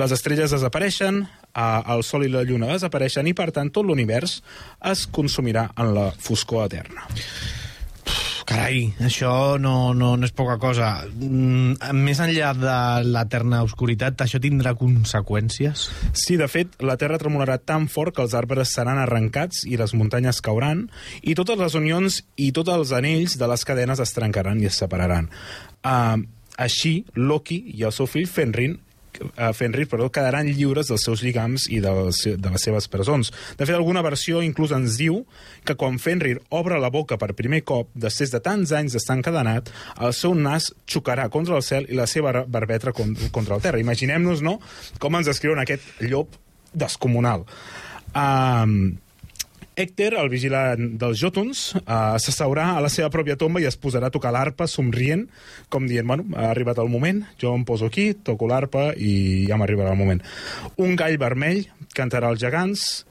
[0.00, 4.40] les estrelles desapareixen, eh, el Sol i la Lluna desapareixen, i per tant tot l'univers
[4.90, 7.08] es consumirà en la foscor eterna.
[8.50, 10.88] Carai, això no, no, no és poca cosa.
[11.06, 15.84] Mm, més enllà de l'eterna oscuritat, això tindrà conseqüències?
[16.18, 19.94] Sí, de fet, la Terra tremolarà tan fort que els arbres seran arrencats i les
[19.94, 20.88] muntanyes cauran,
[21.22, 24.82] i totes les unions i tots els anells de les cadenes es trencaran i es
[24.82, 25.30] separaran.
[25.86, 26.18] Uh,
[26.58, 28.89] així, Loki i el seu fill Fenrir uh,
[29.54, 33.30] Fenrir, perdó, quedaran lliures dels seus lligams i dels, de les seves presons.
[33.58, 35.24] De fet, alguna versió inclús ens diu
[35.64, 39.70] que quan Fenrir obre la boca per primer cop, després de tants anys d'estar encadenat,
[40.00, 43.80] el seu nas xocarà contra el cel i la seva barbetra con- contra el terra.
[43.82, 44.58] Imaginem-nos, no?,
[44.98, 46.34] com ens descriuen aquest llop
[46.72, 47.44] descomunal.
[48.14, 48.96] Um,
[49.80, 54.10] Hector, el vigilant dels Jotuns, uh, s'asseurà a la seva pròpia tomba i es posarà
[54.10, 55.24] a tocar l'arpa somrient,
[55.72, 59.56] com dient, bueno, ha arribat el moment, jo em poso aquí, toco l'arpa i ja
[59.60, 60.20] m'arribarà el moment.
[60.76, 61.64] Un gall vermell
[61.96, 63.06] cantarà als gegants,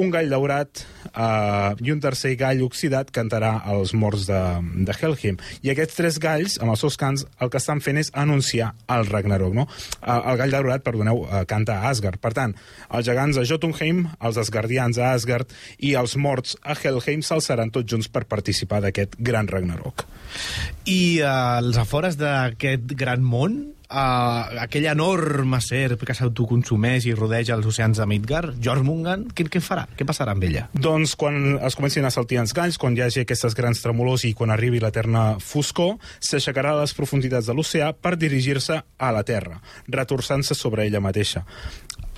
[0.00, 0.82] un gall daurat
[1.12, 4.40] uh, i un tercer gall oxidat cantarà els morts de,
[4.86, 5.38] de Helheim.
[5.66, 9.04] I aquests tres galls, amb els seus cants, el que estan fent és anunciar el
[9.10, 9.56] Ragnarok.
[9.56, 9.66] No?
[10.00, 12.20] Uh, el gall daurat, perdoneu, uh, canta a Asgard.
[12.22, 12.54] Per tant,
[12.88, 17.92] els gegants a Jotunheim, els asgardians a Asgard i els morts a Helheim s'alçaran tots
[17.92, 20.06] junts per participar d'aquest gran Ragnarok.
[20.88, 23.60] I uh, als afores d'aquest gran món,
[23.90, 29.62] uh, aquell enorme serp que s'autoconsumeix i rodeja els oceans de Midgard, Jormungand, què, què
[29.64, 29.86] farà?
[29.98, 30.66] Què passarà amb ella?
[30.72, 34.34] Doncs quan es comencin a saltir els galls, quan hi hagi aquestes grans tremolors i
[34.38, 39.60] quan arribi l'eterna foscor, s'aixecarà a les profunditats de l'oceà per dirigir-se a la Terra,
[39.88, 41.44] retorçant-se sobre ella mateixa.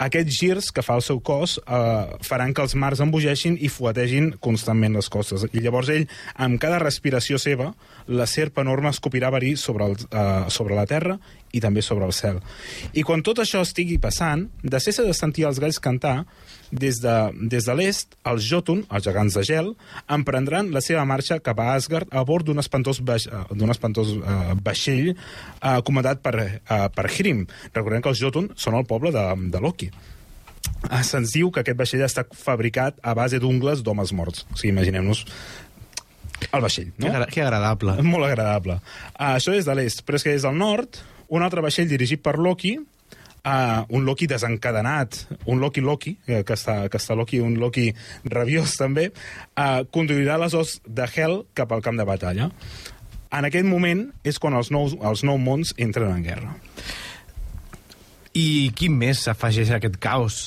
[0.02, 4.32] Aquests girs que fa el seu cos eh, faran que els mars embogeixin i fuetegin
[4.42, 5.44] constantment les costes.
[5.52, 6.08] I llavors ell,
[6.42, 7.70] amb cada respiració seva,
[8.08, 11.18] la serp enorme escopirà verí sobre, el, eh, sobre la terra
[11.52, 12.40] i també sobre el cel.
[12.96, 16.22] I quan tot això estigui passant, de cessa de sentir els galls cantar,
[16.72, 17.14] des de,
[17.52, 19.74] des de l'est, els Jotun, els gegants de gel,
[20.08, 24.14] emprendran la seva marxa cap a Asgard a bord d'un espantós, baix, eh, d'un espantós
[24.16, 27.44] uh, vaixell uh, comandat per, uh, per Hrim.
[27.74, 29.90] Recordem que els Jotun són el poble de, de Loki.
[30.88, 34.46] Uh, Se'ns diu que aquest vaixell està fabricat a base d'ungles d'homes morts.
[34.48, 35.26] O sigui, imaginem-nos
[36.48, 37.04] el vaixell, no?
[37.04, 38.00] Que, agra que agradable.
[38.02, 38.80] Molt agradable.
[39.12, 42.20] Uh, això és de l'est, però és que des del nord, un altre vaixell dirigit
[42.22, 45.18] per Loki, uh, un Loki desencadenat,
[45.50, 47.88] un Loki Loki, eh, que està, que està Loki, un Loki
[48.24, 49.08] rabiós també,
[49.56, 52.50] uh, conduirà les os de Hel cap al camp de batalla.
[53.32, 56.52] En aquest moment és quan els nous, els nou mons entren en guerra.
[58.36, 60.44] I qui més s'afegeix a aquest caos?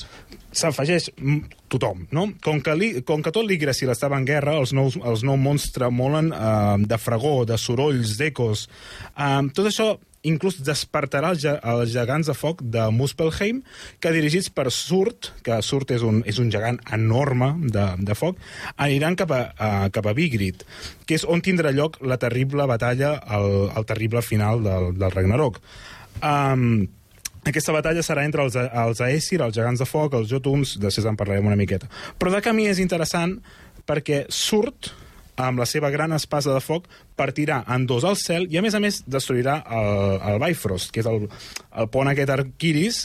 [0.56, 2.26] s'afegeix mm, tothom, no?
[2.44, 5.66] Com que, li, com que tot l'Yggdrasil estava en guerra, els nous, els nous mons
[5.74, 8.66] tremolen eh, de fregor, de sorolls, d'ecos.
[9.12, 9.90] Eh, tot això
[10.26, 13.62] inclús despertarà els, els gegants de foc de Muspelheim,
[14.02, 18.40] que dirigits per Surt, que Surt és un, és un gegant enorme de, de foc,
[18.76, 20.66] aniran cap a, a, cap a Vigrid,
[21.06, 25.60] que és on tindrà lloc la terrible batalla, el, el terrible final del, del Ragnarok.
[26.24, 26.86] Um,
[27.46, 31.18] aquesta batalla serà entre els, els Aesir, els gegants de foc, els Jotuns, després en
[31.18, 31.86] parlarem una miqueta.
[32.18, 33.38] Però de camí és interessant
[33.86, 34.90] perquè surt
[35.36, 38.76] amb la seva gran espasa de foc, partirà en dos al cel i, a més
[38.76, 41.26] a més, destruirà el, el Bifrost, que és el,
[41.76, 43.04] el pont aquest Arquiris,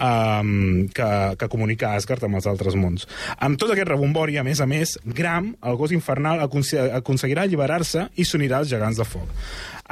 [0.00, 1.08] um, que,
[1.38, 3.06] que comunica Asgard amb els altres mons.
[3.38, 8.08] Amb tot aquest rebombori, a més a més, Gram, el gos infernal, aconse aconseguirà alliberar-se
[8.16, 9.30] i s'unirà als gegants de foc.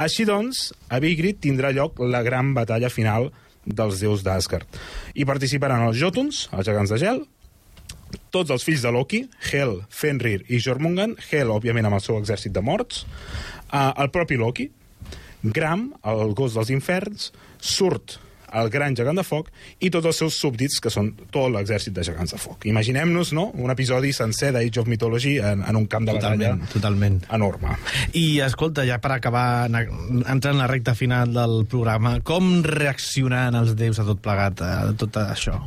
[0.01, 3.31] Així doncs, a Vigrid tindrà lloc la gran batalla final
[3.65, 4.67] dels déus d'Asgard.
[5.15, 7.23] Hi participaran els Jotuns, els gegants de gel,
[8.33, 12.53] tots els fills de Loki, Hel, Fenrir i Jormungand, Hel, òbviament, amb el seu exèrcit
[12.55, 13.05] de morts,
[13.71, 14.69] uh, el propi Loki,
[15.45, 18.19] Gram, el gos dels inferns, Surt,
[18.55, 19.49] el gran gegant de foc,
[19.83, 22.65] i tots els seus súbdits, que són tot l'exèrcit de gegants de foc.
[22.69, 26.73] Imaginem-nos, no?, un episodi sencer d'Age of Mythology en, en un camp de Totalment, batalla
[26.73, 27.19] totalment.
[27.35, 27.75] enorme.
[28.13, 33.75] I, escolta, ja per acabar, entrant en la recta final del programa, com reaccionaran els
[33.75, 35.59] déus a tot plegat, a tot això?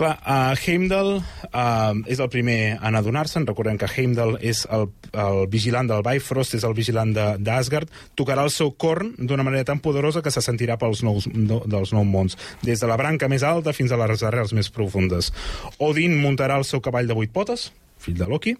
[0.00, 3.44] Clar, uh, Heimdall uh, és el primer en adonar-se'n.
[3.44, 7.92] Recordem que Heimdall és el, el vigilant del Bifrost, és el vigilant d'Asgard.
[8.16, 11.92] Tocarà el seu corn d'una manera tan poderosa que se sentirà pels nous, no, dels
[11.92, 15.34] nous mons, des de la branca més alta fins a les arrels més profundes.
[15.76, 17.68] Odin muntarà el seu cavall de vuit potes,
[18.00, 18.56] fill de Loki,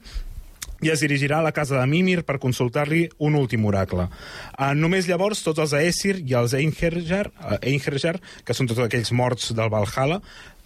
[0.81, 4.07] i es dirigirà a la casa de Mimir per consultar-li un últim oracle.
[4.57, 9.13] Uh, només llavors tots els Aesir i els Einherjar, uh, Einherjar que són tots aquells
[9.13, 10.21] morts del Valhalla,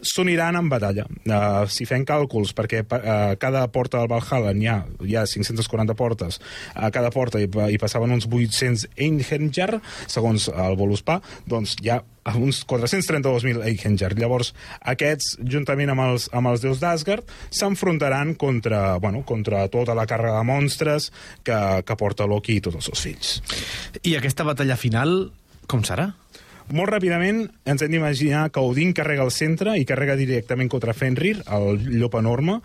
[0.06, 1.06] s'uniran en batalla.
[1.24, 5.96] Uh, si fem càlculs, perquè uh, cada porta del Valhalla n'hi ha, hi ha 540
[5.98, 6.40] portes,
[6.74, 12.00] a cada porta hi, hi passaven uns 800 Einherjar, segons el Voluspa, doncs hi ha
[12.32, 14.14] uns 432.000 Einherjar.
[14.18, 14.54] Llavors,
[14.94, 20.40] aquests, juntament amb els, amb els déus d'Asgard, s'enfrontaran contra, bueno, contra tota la càrrega
[20.40, 21.10] de monstres
[21.44, 23.38] que, que porta Loki i tots els seus fills.
[24.02, 25.18] I aquesta batalla final,
[25.68, 26.12] com serà?
[26.72, 31.42] Molt ràpidament ens hem d'imaginar que Odin carrega al centre i carrega directament contra Fenrir,
[31.52, 32.60] el llop enorme.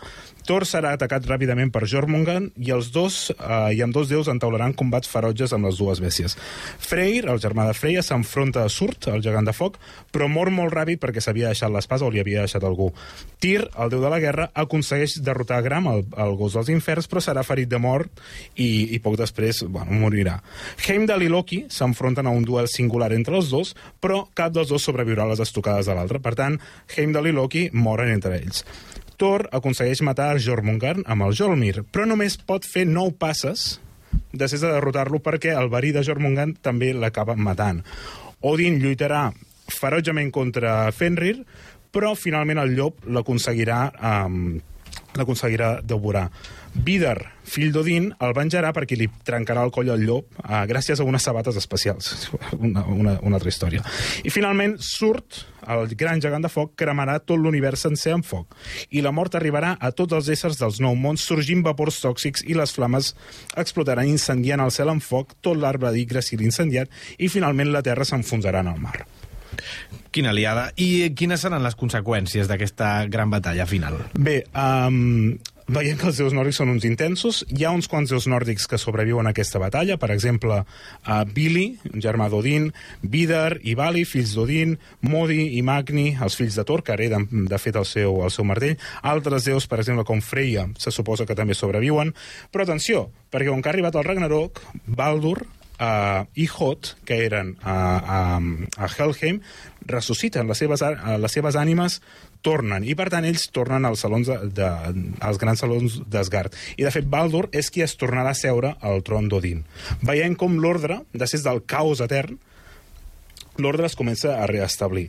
[0.50, 4.72] Thor serà atacat ràpidament per Jormungand i els dos, eh, i amb dos déus entaularan
[4.74, 6.34] combats ferotges amb les dues bèsties.
[6.82, 9.78] Freyr, el germà de Freya, s'enfronta a Surt, el gegant de foc,
[10.10, 12.90] però mor molt ràpid perquè s'havia deixat l'espasa o li havia deixat algú.
[13.38, 17.22] Tyr, el déu de la guerra, aconsegueix derrotar Gram, el, el gos dels inferns, però
[17.22, 18.10] serà ferit de mort
[18.56, 20.40] i, i poc després bueno, morirà.
[20.82, 24.82] Heimdall i Loki s'enfronten a un duel singular entre els dos, però cap dels dos
[24.82, 26.18] sobreviurà a les estocades de l'altre.
[26.18, 26.58] Per tant,
[26.96, 28.66] Heimdall i Loki moren entre ells.
[29.20, 33.74] Thor aconsegueix matar Jormungand amb el Jolmir, però només pot fer nou passes
[34.32, 37.82] després de derrotar-lo perquè el verí de Jormungand també l'acaba matant.
[38.40, 39.28] Odin lluitarà
[39.70, 41.42] ferotgement contra Fenrir,
[41.92, 44.56] però finalment el llop l'aconseguirà um,
[45.18, 46.28] l'aconseguirà devorar.
[46.70, 51.06] Vidar, fill d'Odin, el venjarà perquè li trencarà el coll al llop eh, gràcies a
[51.06, 52.30] unes sabates especials.
[52.70, 53.82] Una, una, una altra història.
[54.22, 55.40] I finalment, Surt,
[55.74, 58.54] el gran gegant de foc, cremarà tot l'univers sencer amb foc.
[58.94, 62.54] I la mort arribarà a tots els éssers dels nou mons, sorgint vapors tòxics i
[62.58, 63.14] les flames
[63.58, 68.62] explotaran incendiant el cel amb foc, tot l'arbre d'Yggdrasil incendiat i finalment la terra s'enfonsarà
[68.62, 69.00] en el mar.
[70.10, 70.70] Quina liada.
[70.80, 73.98] I quines seran les conseqüències d'aquesta gran batalla final?
[74.14, 75.36] Bé, um,
[75.70, 77.42] veiem que els déus nòrdics són uns intensos.
[77.54, 79.96] Hi ha uns quants déus nòrdics que sobreviuen a aquesta batalla.
[80.02, 82.70] Per exemple, uh, Billy, un germà d'Odin,
[83.02, 84.74] Vidar i Vali, fills d'Odin,
[85.06, 88.44] Modi i Magni, els fills de Thor, que hereden, de fet, el seu, el seu
[88.48, 88.76] martell.
[89.02, 92.14] Altres déus, per exemple, com Freya, se suposa que també sobreviuen.
[92.50, 95.44] Però atenció, perquè on que ha arribat el Ragnarok, Baldur,
[95.80, 97.76] uh, i Hot, que eren a,
[98.18, 98.20] a,
[98.84, 99.40] a Helheim,
[99.90, 102.00] ressusciten les seves, a- les seves ànimes
[102.44, 104.68] tornen, i per tant ells tornen als salons de, de,
[105.24, 106.56] als grans salons d'Asgard.
[106.76, 109.64] I de fet Baldur és qui es tornarà a seure al tron d'Odin.
[110.06, 112.38] Veiem com l'ordre, després del caos etern,
[113.60, 115.08] l'ordre es comença a reestablir.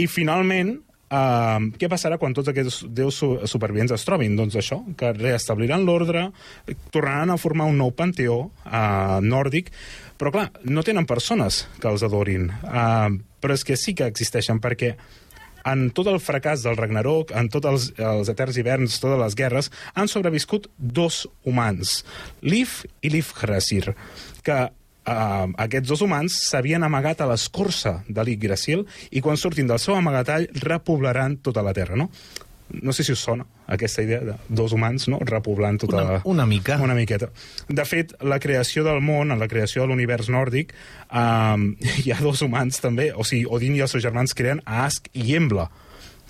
[0.00, 0.78] I finalment,
[1.14, 4.32] Uh, què passarà quan tots aquests déus su supervivents es trobin?
[4.34, 6.24] Doncs això, que reestabliran l'ordre,
[6.90, 9.68] tornaran a formar un nou panteó uh, nòrdic,
[10.18, 12.48] però clar, no tenen persones que els adorin.
[12.64, 14.94] Uh, però és que sí que existeixen, perquè
[15.64, 19.70] en tot el fracàs del Ragnarok, en tots els, els eterns hiverns, totes les guerres,
[19.94, 22.02] han sobreviscut dos humans,
[22.42, 23.96] Lif i Lif Hrasir,
[24.46, 24.64] que
[25.04, 29.98] Uh, aquests dos humans s'havien amagat a l'escorça de l'Yggdrasil i quan surtin del seu
[29.98, 32.06] amagatall repoblaran tota la Terra, no?
[32.70, 35.18] No sé si us sona aquesta idea de dos humans no?
[35.20, 36.78] repoblant tota Una- una mica.
[36.82, 37.28] Una miqueta.
[37.68, 40.72] De fet, la creació del món, en la creació de l'univers nòrdic,
[41.12, 45.08] um, hi ha dos humans també, o sigui, Odin i els seus germans creen Ask
[45.12, 45.68] i Embla,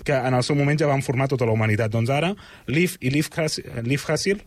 [0.03, 1.89] que en el seu moment ja van formar tota la humanitat.
[1.91, 2.35] Doncs ara,
[2.67, 3.31] Lif i Lif
[4.09, 4.41] Hasir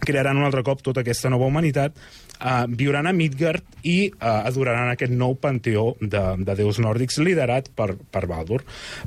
[0.00, 1.94] crearan un altre cop tota aquesta nova humanitat,
[2.40, 7.70] uh, viuran a Midgard i uh, adoraran aquest nou panteó de, de déus nòrdics liderat
[7.76, 8.62] per, per Baldur.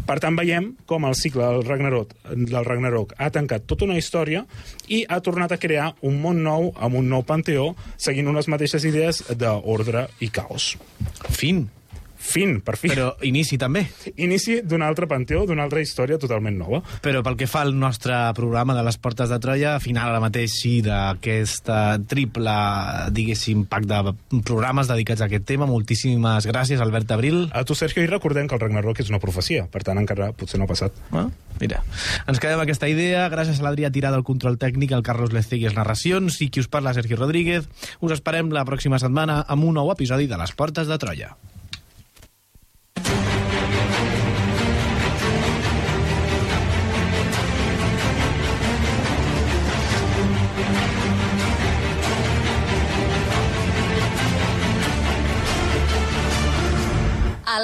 [0.07, 4.45] Per tant, veiem com el cicle del Ragnarok, del Ragnarok ha tancat tota una història
[4.87, 8.87] i ha tornat a crear un món nou amb un nou panteó seguint unes mateixes
[8.87, 10.75] idees d'ordre i caos.
[11.31, 11.67] Fin.
[12.21, 12.91] Fin, per fi.
[12.91, 13.81] Però inici també.
[14.21, 16.81] Inici d'un altre panteó, d'una altra història totalment nova.
[17.03, 20.53] Però pel que fa al nostre programa de les Portes de Troia, final ara mateix
[20.61, 22.55] sí d'aquest eh, triple,
[23.15, 24.01] diguéssim, pack de
[24.45, 25.67] programes dedicats a aquest tema.
[25.69, 27.47] Moltíssimes gràcies, Albert Abril.
[27.57, 30.61] A tu, Sergio, i recordem que el Ragnarok és una profecia, per tant encara potser
[30.61, 30.97] no ha passat.
[31.17, 31.27] Ah,
[31.59, 31.81] mira,
[32.29, 33.25] ens quedem amb aquesta idea.
[33.33, 36.69] Gràcies a l'Adrià Tirada, el control tècnic, al Carlos Lecegui, les narracions, i qui us
[36.69, 37.65] parla, Sergi Rodríguez.
[37.99, 41.33] Us esperem la pròxima setmana amb un nou episodi de les Portes de Troia.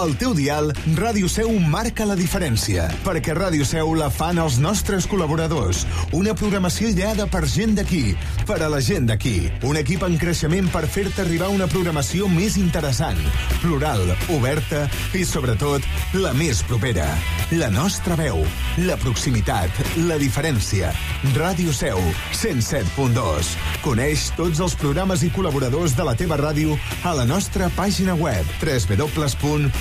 [0.00, 5.04] Al teu dial, Ràdio Seu marca la diferència, perquè Ràdio Seu la fan els nostres
[5.04, 5.82] col·laboradors.
[6.16, 8.14] Una programació ideada per gent d'aquí,
[8.48, 9.50] per a la gent d'aquí.
[9.68, 13.20] Un equip en creixement per fer-te arribar una programació més interessant,
[13.60, 15.84] plural, oberta i, sobretot,
[16.16, 17.04] la més propera.
[17.52, 18.40] La nostra veu,
[18.86, 20.94] la proximitat, la diferència.
[21.36, 22.00] Ràdio Seu,
[22.40, 23.52] 107.2.
[23.84, 28.48] Coneix tots els programes i col·laboradors de la teva ràdio a la nostra pàgina web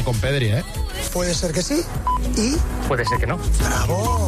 [0.00, 0.64] Con Pedri, ¿eh?
[1.12, 1.82] Puede ser que sí
[2.36, 2.56] y
[2.88, 3.36] Puede ser que no.
[3.60, 4.21] bravo.